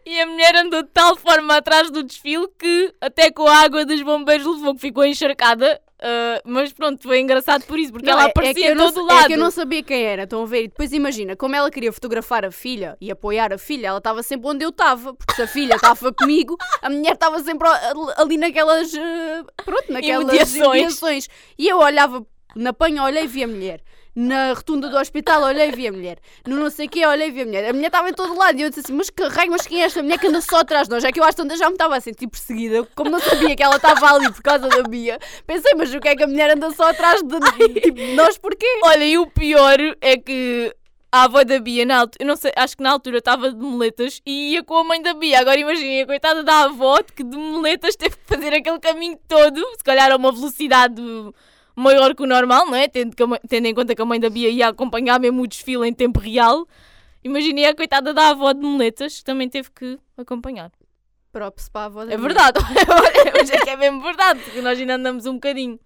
[0.05, 3.85] e a mulher andou de tal forma atrás do desfile que até com a água
[3.85, 5.81] dos bombeiros levou que ficou encharcada.
[6.03, 8.92] Ah, mas pronto, foi engraçado por isso, porque Não, ela é- é aparecia em não
[8.92, 9.24] todo sa- lado.
[9.24, 10.64] É que eu não sabia quem era, estão a ver?
[10.64, 14.22] E depois imagina, como ela queria fotografar a filha e apoiar a filha, ela estava
[14.22, 18.14] sempre onde eu estava, porque se a filha estava comigo, a mulher estava sempre al-
[18.20, 18.92] ali naquelas.
[18.94, 21.28] eh, Pronto, naquelas imediações.
[21.59, 22.26] E eu olhava
[22.57, 23.80] na panha, olhei e vi a mulher.
[24.15, 26.19] Na rotunda do hospital, olhei e vi a mulher.
[26.47, 27.71] No não sei o quê, olhei e vi a mulher.
[27.71, 28.59] A mulher estava em todo lado.
[28.59, 30.59] E eu disse assim: Mas que raio, mas quem é esta mulher que anda só
[30.59, 31.03] atrás de nós?
[31.03, 32.87] É que eu às tantas já me estava a sentir perseguida.
[32.95, 36.09] Como não sabia que ela estava ali por causa da Bia, pensei: Mas o que
[36.09, 38.37] é que a mulher anda só atrás de, tipo, nós?
[38.37, 38.67] Porquê?
[38.85, 40.75] Olha, e o pior é que
[41.11, 43.63] a avó da Bia, na altura, eu não sei, acho que na altura estava de
[43.63, 45.41] muletas e ia com a mãe da Bia.
[45.41, 49.59] Agora imaginem, a coitada da avó que de muletas teve que fazer aquele caminho todo,
[49.77, 51.03] se calhar a uma velocidade
[51.75, 52.89] maior que o normal, não é?
[52.89, 55.87] Tendo, que tendo em conta que a mãe da Bia ia acompanhar mesmo o desfile
[55.89, 56.66] em tempo real.
[57.25, 60.70] Imaginei a coitada da avó de muletas que também teve que acompanhar.
[61.31, 62.59] Props para a avó da É verdade,
[63.33, 65.79] mas é que é mesmo verdade, porque nós ainda andamos um bocadinho.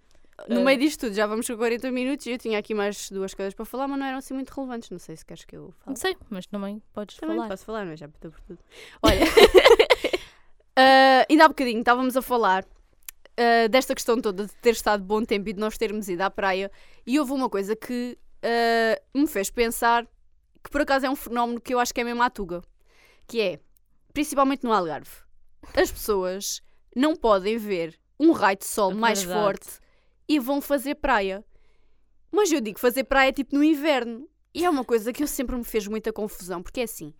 [0.49, 3.11] No Eh, meio disto tudo, já vamos com 40 minutos e eu tinha aqui mais
[3.11, 4.91] duas coisas para falar, mas não eram assim muito relevantes.
[4.91, 5.87] Não sei se queres que eu fale.
[5.87, 7.49] Não sei, mas também podes Também falar.
[7.49, 8.59] posso falar, mas já estou por tudo.
[9.03, 9.21] Olha,
[10.77, 12.65] ah, ainda há bocadinho estávamos a falar
[13.37, 16.31] ah, desta questão toda de ter estado bom tempo e de nós termos ido à
[16.31, 16.71] praia
[17.07, 20.07] e houve uma coisa que ah, me fez pensar
[20.63, 22.63] que por acaso é um fenómeno que eu acho que é mesmo à Tuga,
[23.27, 23.61] que é,
[24.13, 25.11] principalmente no Algarve,
[25.75, 26.63] as pessoas
[26.95, 29.79] não podem ver um raio de sol É mais forte
[30.29, 31.45] e vão fazer praia.
[32.33, 34.29] Mas eu digo fazer praia tipo no inverno.
[34.53, 37.13] E é uma coisa que eu sempre me fez muita confusão, porque é assim,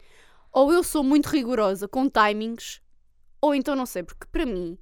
[0.51, 2.81] ou eu sou muito rigorosa com timings,
[3.43, 4.79] ou então não sei, porque para mim,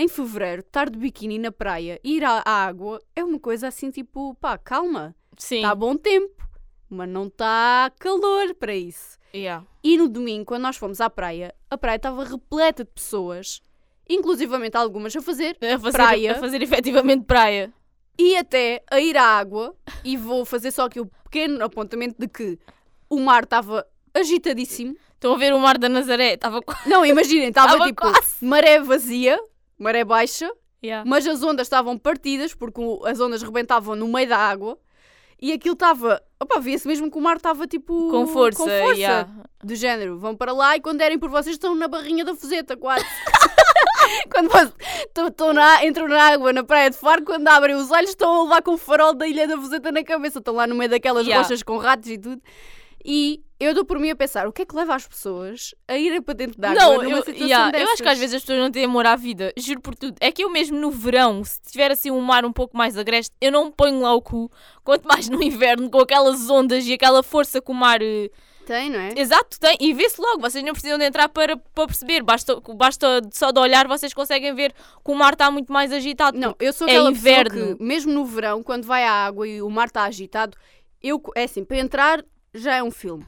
[0.00, 3.68] em fevereiro, estar de biquíni na praia e ir à, à água é uma coisa
[3.68, 5.56] assim tipo, pá, calma, Sim.
[5.56, 6.34] está bom tempo,
[6.88, 9.18] mas não está calor para isso.
[9.34, 9.64] Yeah.
[9.84, 13.60] E no domingo, quando nós fomos à praia, a praia estava repleta de pessoas,
[14.08, 16.32] inclusivamente algumas a fazer A fazer, Praia.
[16.32, 17.72] a fazer efetivamente praia.
[18.18, 19.74] e até a ir à água,
[20.04, 22.58] e vou fazer só aqui o pequeno apontamento de que
[23.08, 24.96] o mar estava agitadíssimo.
[25.14, 26.34] Estão a ver o mar da Nazaré?
[26.34, 26.88] Estava quase.
[26.88, 28.44] Não, imaginem, estava Tava tipo quase.
[28.44, 29.38] maré vazia,
[29.80, 30.50] maré baixa,
[30.82, 31.04] Yeah.
[31.08, 34.78] mas as ondas estavam partidas porque as ondas rebentavam no meio da água
[35.38, 36.22] e aquilo estava.
[36.42, 38.10] Opa, via-se mesmo que o mar estava tipo.
[38.10, 38.58] Com força.
[38.62, 38.98] Com força.
[38.98, 39.28] yeah.
[39.62, 42.78] Do género, vão para lá e quando derem por vocês estão na barrinha da fuseta,
[42.78, 43.04] quase.
[44.32, 44.50] quando
[45.28, 48.42] estão, na, entram na água na praia de Faro, quando abrem os olhos estão a
[48.44, 50.38] levar com o farol da ilha da fuseta na cabeça.
[50.38, 51.42] Estão lá no meio daquelas Yeah.
[51.42, 52.40] rochas com ratos e tudo.
[53.04, 55.96] E eu dou por mim a pensar, o que é que leva as pessoas a
[55.96, 58.34] irem para dentro da água Não, numa eu, situação yeah, eu acho que às vezes
[58.36, 59.52] as pessoas não têm amor à vida.
[59.56, 60.16] Juro por tudo.
[60.20, 63.34] É que eu mesmo no verão, se tiver assim um mar um pouco mais agreste,
[63.40, 64.50] eu não ponho lá o cu.
[64.82, 68.00] Quanto mais no inverno, com aquelas ondas e aquela força que o mar.
[68.02, 68.30] eh,
[68.64, 69.12] Tem, não é?
[69.16, 69.76] Exato, tem.
[69.78, 70.40] E vê-se logo.
[70.40, 72.22] Vocês não precisam de entrar para, para perceber.
[72.22, 76.38] Basta, basta só de olhar, vocês conseguem ver que o mar está muito mais agitado.
[76.38, 77.50] Não, eu sou é aquela inverno.
[77.50, 80.56] pessoa que, mesmo no verão, quando vai à água e o mar está agitado,
[81.02, 83.26] eu, é assim, para entrar já é um filme.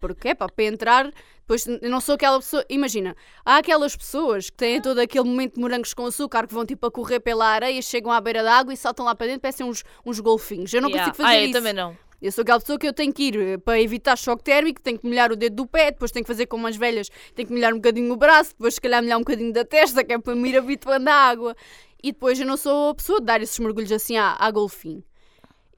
[0.00, 2.64] Porque é pá, para entrar, depois eu não sou aquela pessoa.
[2.68, 6.64] Imagina, há aquelas pessoas que têm todo aquele momento de morangos com açúcar que vão
[6.64, 9.40] tipo a correr pela areia, chegam à beira da água e saltam lá para dentro,
[9.40, 10.72] parecem uns, uns golfinhos.
[10.72, 11.10] Eu não Yeah.
[11.10, 11.52] consigo fazer ah, eu isso.
[11.58, 11.96] também não.
[12.20, 14.98] Eu sou aquela pessoa que eu tenho que ir eh, para evitar choque térmico, tenho
[14.98, 17.54] que molhar o dedo do pé, depois tenho que fazer como as velhas, tenho que
[17.54, 20.18] molhar um bocadinho o braço, depois se calhar molhar um bocadinho da testa, que é
[20.18, 21.54] para me ir habituando à água.
[22.02, 25.04] E depois eu não sou a pessoa de dar esses mergulhos assim à, à golfinho.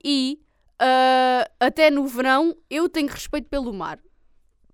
[0.03, 0.41] E
[0.79, 3.99] ah, até no verão eu tenho respeito pelo mar.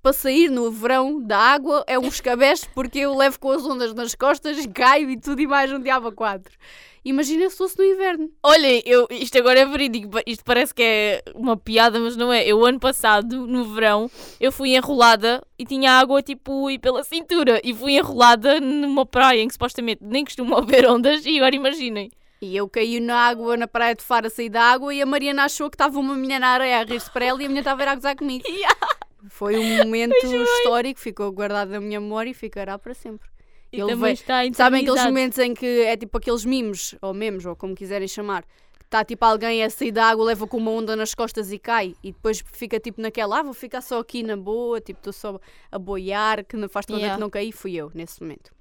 [0.07, 3.93] Para sair no verão da água é um escabeche porque eu levo com as ondas
[3.93, 6.57] nas costas, caio e tudo e mais um diabo a quatro.
[7.05, 8.31] Imagina se fosse no inverno.
[8.41, 12.47] Olhem, eu, isto agora é verídico, isto parece que é uma piada, mas não é.
[12.47, 17.61] Eu, ano passado, no verão, eu fui enrolada e tinha água tipo e pela cintura.
[17.65, 21.27] E fui enrolada numa praia em que supostamente nem costumam haver ondas.
[21.27, 22.13] E agora imaginem.
[22.41, 25.07] E eu caí na água, na praia de Faro, a sair da água e a
[25.07, 27.63] Mariana achou que estava uma menina na areia a rir-se para ela e a menina
[27.63, 28.45] estava a a gozar comigo.
[29.29, 33.29] Foi um momento histórico, ficou guardado na minha memória e ficará para sempre.
[33.73, 37.45] E Ele também está Sabem aqueles momentos em que é tipo aqueles mimos, ou memes,
[37.45, 38.43] ou como quiserem chamar,
[38.79, 41.59] que está tipo alguém a sair da água, leva com uma onda nas costas e
[41.59, 45.13] cai, e depois fica tipo naquela, ah, vou ficar só aqui na boa, tipo, estou
[45.13, 47.17] só a boiar, que não faz toda Yeah.
[47.17, 48.53] que não caí, fui eu nesse momento.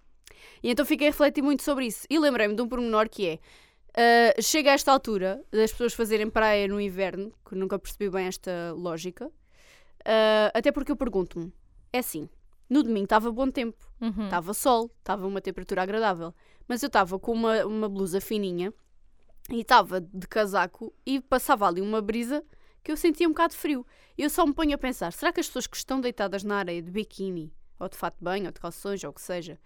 [0.61, 2.05] E então fiquei a refletir muito sobre isso.
[2.09, 3.39] E lembrei-me de um pormenor que é.
[3.95, 8.26] ah, chega a esta altura das pessoas fazerem praia no inverno, que nunca percebi bem
[8.26, 9.32] esta lógica,
[10.06, 11.51] ah, até porque eu pergunto-me:
[11.91, 12.30] é assim,
[12.70, 14.26] no domingo estava bom tempo, Uhum.
[14.26, 16.34] Estava sol, estava uma temperatura agradável.
[16.68, 18.74] Mas eu estava com uma, uma blusa fininha
[19.49, 22.43] e estava de casaco e passava ali uma brisa
[22.84, 23.86] que eu sentia um bocado frio.
[24.18, 26.58] E eu só me ponho a pensar: será que as pessoas que estão deitadas na
[26.58, 29.58] areia de biquíni, ou de fato de banho, ou de calções, ou o que seja,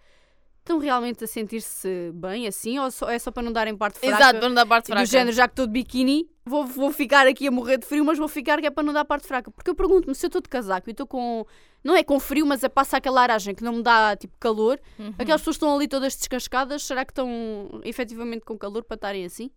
[0.60, 2.78] estão realmente a sentir-se bem assim?
[2.78, 4.14] Ou só- é só para não darem parte fraca?
[4.16, 5.02] Exato, para não dar parte fraca.
[5.02, 8.04] do género, já que estou de biquíni, vou, vou ficar aqui a morrer de frio,
[8.04, 9.50] mas vou ficar que é para não dar parte fraca.
[9.50, 11.46] Porque eu pergunto-me, se eu estou de casaco e estou com.
[11.82, 14.78] Não é com frio, mas é passa aquela aragem que não me dá tipo calor.
[14.98, 15.14] Uhum.
[15.18, 19.24] Aquelas pessoas que estão ali todas descascadas, será que estão efetivamente com calor para estarem
[19.24, 19.50] assim?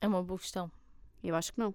[0.00, 0.70] É uma boa questão.
[1.22, 1.74] Eu acho que não.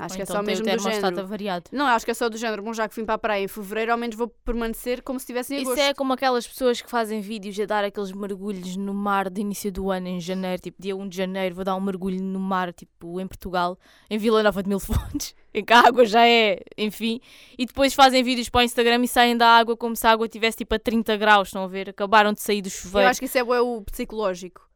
[0.00, 1.26] Acho Ou que é então só tem mesmo o do género.
[1.26, 1.64] variado.
[1.72, 2.62] Não, acho que é só do género.
[2.62, 5.24] Bom, já que vim para a praia em fevereiro, ao menos vou permanecer como se
[5.24, 5.82] estivesse em Isso agosto.
[5.82, 9.70] é como aquelas pessoas que fazem vídeos a dar aqueles mergulhos no mar de início
[9.70, 12.72] do ano, em janeiro, tipo dia 1 de janeiro, vou dar um mergulho no mar,
[12.72, 13.78] tipo em Portugal,
[14.08, 17.20] em Vila Nova de Mil Fontes, em que a água já é, enfim,
[17.58, 20.24] e depois fazem vídeos para o Instagram e saem da água como se a água
[20.26, 21.90] estivesse tipo a 30 graus, estão a ver?
[21.90, 23.08] Acabaram de sair do Eu chuveiro.
[23.10, 24.69] acho que isso é o psicológico.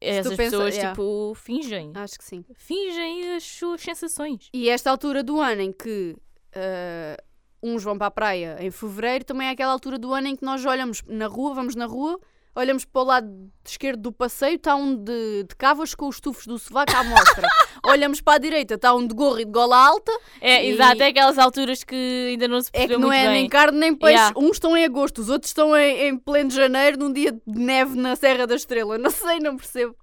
[0.00, 0.92] Essas pensas- pessoas, yeah.
[0.92, 1.92] tipo, fingem.
[1.94, 2.44] Acho que sim.
[2.54, 4.48] Fingem as suas sensações.
[4.52, 6.16] E esta altura do ano em que
[6.54, 7.16] ah,
[7.62, 10.44] uns vão para a praia em fevereiro, também é aquela altura do ano em que
[10.44, 12.20] nós olhamos na rua, vamos na rua,
[12.54, 16.46] olhamos para o lado esquerdo do passeio, está um de, de cavas com os tufos
[16.46, 17.48] do sovaco à mostra.
[17.86, 21.02] olhamos para a direita, está um de gorro e de gola alta, É, E- exato,
[21.02, 23.32] é aquelas alturas que ainda não se é percebeu que não é bem.
[23.32, 24.14] nem carne nem peixe.
[24.14, 24.38] Yeah.
[24.38, 27.96] Uns estão em agosto, os outros estão em, em pleno janeiro, num dia de neve
[27.96, 28.96] na Serra da Estrela.
[28.98, 29.96] Não sei, não percebo.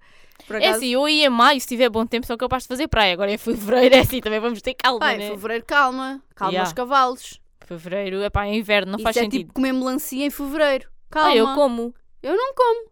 [0.50, 3.14] É assim, eu ia em maio, se tiver bom tempo, sou capaz de fazer praia.
[3.14, 5.28] Agora é fevereiro, é assim, também vamos ter calma, em né?
[5.30, 6.68] fevereiro, calma, calma Yeah.
[6.68, 7.40] os cavalos.
[7.66, 9.40] Fevereiro, é pá, é inverno, não Isso faz é sentido.
[9.42, 10.90] tipo comer melancia em fevereiro.
[11.10, 11.30] Calma.
[11.32, 11.94] Ah, eu como.
[12.22, 12.92] Eu não como.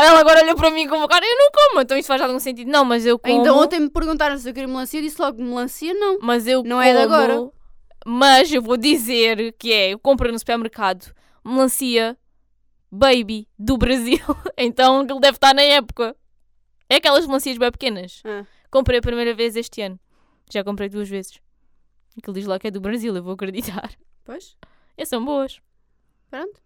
[0.00, 2.38] Ela agora olhou para mim com uma cara, eu não como, então isso faz algum
[2.38, 2.70] sentido.
[2.70, 3.34] Não, mas eu como.
[3.34, 6.18] Ainda ontem me perguntaram se eu queria melancia, eu disse logo melancia não.
[6.20, 7.50] Mas eu Não é de como, agora.
[8.06, 11.12] Mas eu vou dizer que é, eu compro no supermercado
[11.44, 12.16] melancia
[12.90, 14.20] baby do Brasil.
[14.56, 16.16] então ele deve estar na época.
[16.88, 18.22] É aquelas melancias bem pequenas.
[18.24, 18.46] Ah.
[18.70, 19.98] Comprei a primeira vez este ano.
[20.50, 21.40] Já comprei duas vezes.
[22.16, 23.90] Aquilo diz lá que é do Brasil, eu vou acreditar.
[24.24, 24.56] Pois,
[24.96, 25.60] E são boas.
[26.30, 26.60] pronto.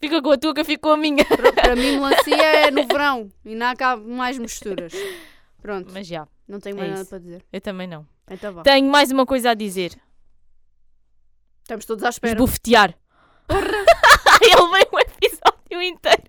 [0.00, 1.24] Fica com a tua que eu fico com a minha.
[1.24, 4.92] Para, para mim melancia é no verão e não há mais misturas.
[5.60, 7.10] Pronto, Mas já, não tenho é mais nada isso.
[7.10, 7.44] para dizer.
[7.52, 8.06] eu também não.
[8.30, 8.62] Então vá.
[8.62, 9.92] Tenho mais uma coisa a dizer.
[11.62, 12.32] Estamos todos à espera.
[12.32, 12.94] Esbofetear.
[13.50, 16.22] Ele veio um episódio inteiro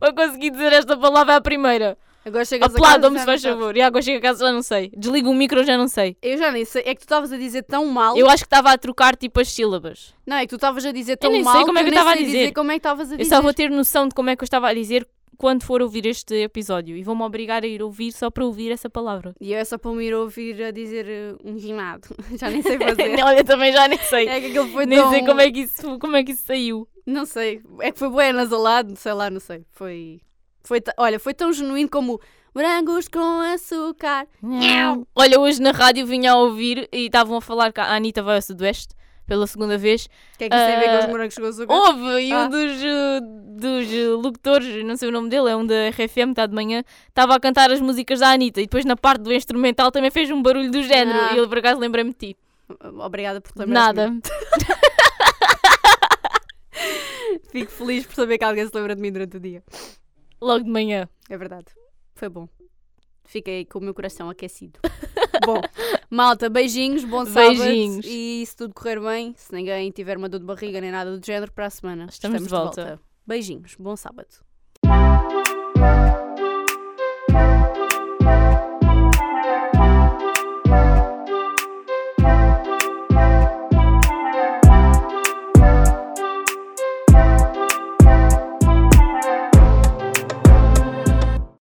[0.00, 1.98] para conseguir dizer esta palavra à primeira.
[2.28, 3.76] Agora chegas a Aplaudam-me casa, se faz favor.
[3.76, 4.90] E agora chego a casa já não sei.
[4.96, 6.16] Desligo o micro já não sei.
[6.22, 6.82] Eu já nem sei.
[6.86, 8.16] É que tu estavas a dizer tão mal.
[8.16, 10.14] Eu acho que estava a trocar tipo as sílabas.
[10.26, 11.90] Não, é que tu estavas a dizer tão nem sei mal como é que eu
[11.90, 12.52] nem estava a sei dizer.
[12.52, 13.34] como é que estavas a Eu dizer.
[13.34, 15.06] só vou ter noção de como é que eu estava a dizer
[15.38, 16.96] quando for ouvir este episódio.
[16.96, 19.34] E vão-me obrigar a ir ouvir só para ouvir essa palavra.
[19.40, 22.08] E eu é só para me ir ouvir a dizer eh, um rimado.
[22.36, 23.22] já nem sei fazer.
[23.24, 24.28] Olha, também já nem sei.
[24.28, 25.10] é que aquilo foi nem tão...
[25.10, 26.88] sei como é, que isso, como é que isso saiu.
[27.06, 27.62] Não sei.
[27.80, 29.64] É que foi bué nasalado, sei lá, não sei.
[29.70, 30.20] Foi...
[30.64, 32.20] foi Olha, foi tão genuíno como
[32.54, 34.26] morangos com açúcar.
[35.14, 38.36] Olha, hoje na rádio vinha a ouvir e estavam a falar que a Anitta vai
[38.36, 38.94] ao Sudoeste
[39.26, 40.06] pela segunda vez.
[40.34, 41.74] O que é que isso tem a ver com os Ah, morangos com açúcar?
[41.74, 42.20] Houve!
[42.22, 42.44] E Ah.
[42.46, 42.72] um dos,
[43.60, 47.34] dos locutores, não sei o nome dele, é um da RFM, está de manhã, estava
[47.34, 50.40] a cantar as músicas da Anitta e depois na parte do instrumental também fez um
[50.42, 51.18] barulho do género.
[51.18, 51.34] Ah.
[51.34, 52.36] E ele por acaso lembrei-me de ti.
[53.00, 53.74] Obrigada por te lembrar.
[53.94, 54.12] Nada.
[57.50, 59.62] Fico feliz por saber que alguém se lembra de mim durante o dia.
[60.40, 61.08] Logo de manhã.
[61.28, 61.66] É verdade.
[62.14, 62.48] Foi bom.
[63.24, 64.80] Fiquei com o meu coração aquecido.
[65.44, 65.60] bom,
[66.10, 67.58] malta, beijinhos, bom sábado.
[67.58, 68.06] Beijinhos.
[68.06, 71.24] E se tudo correr bem, se ninguém tiver uma dor de barriga nem nada do
[71.24, 72.98] género, para a semana Estamos de volta.
[73.26, 74.47] Beijinhos, bom sábado.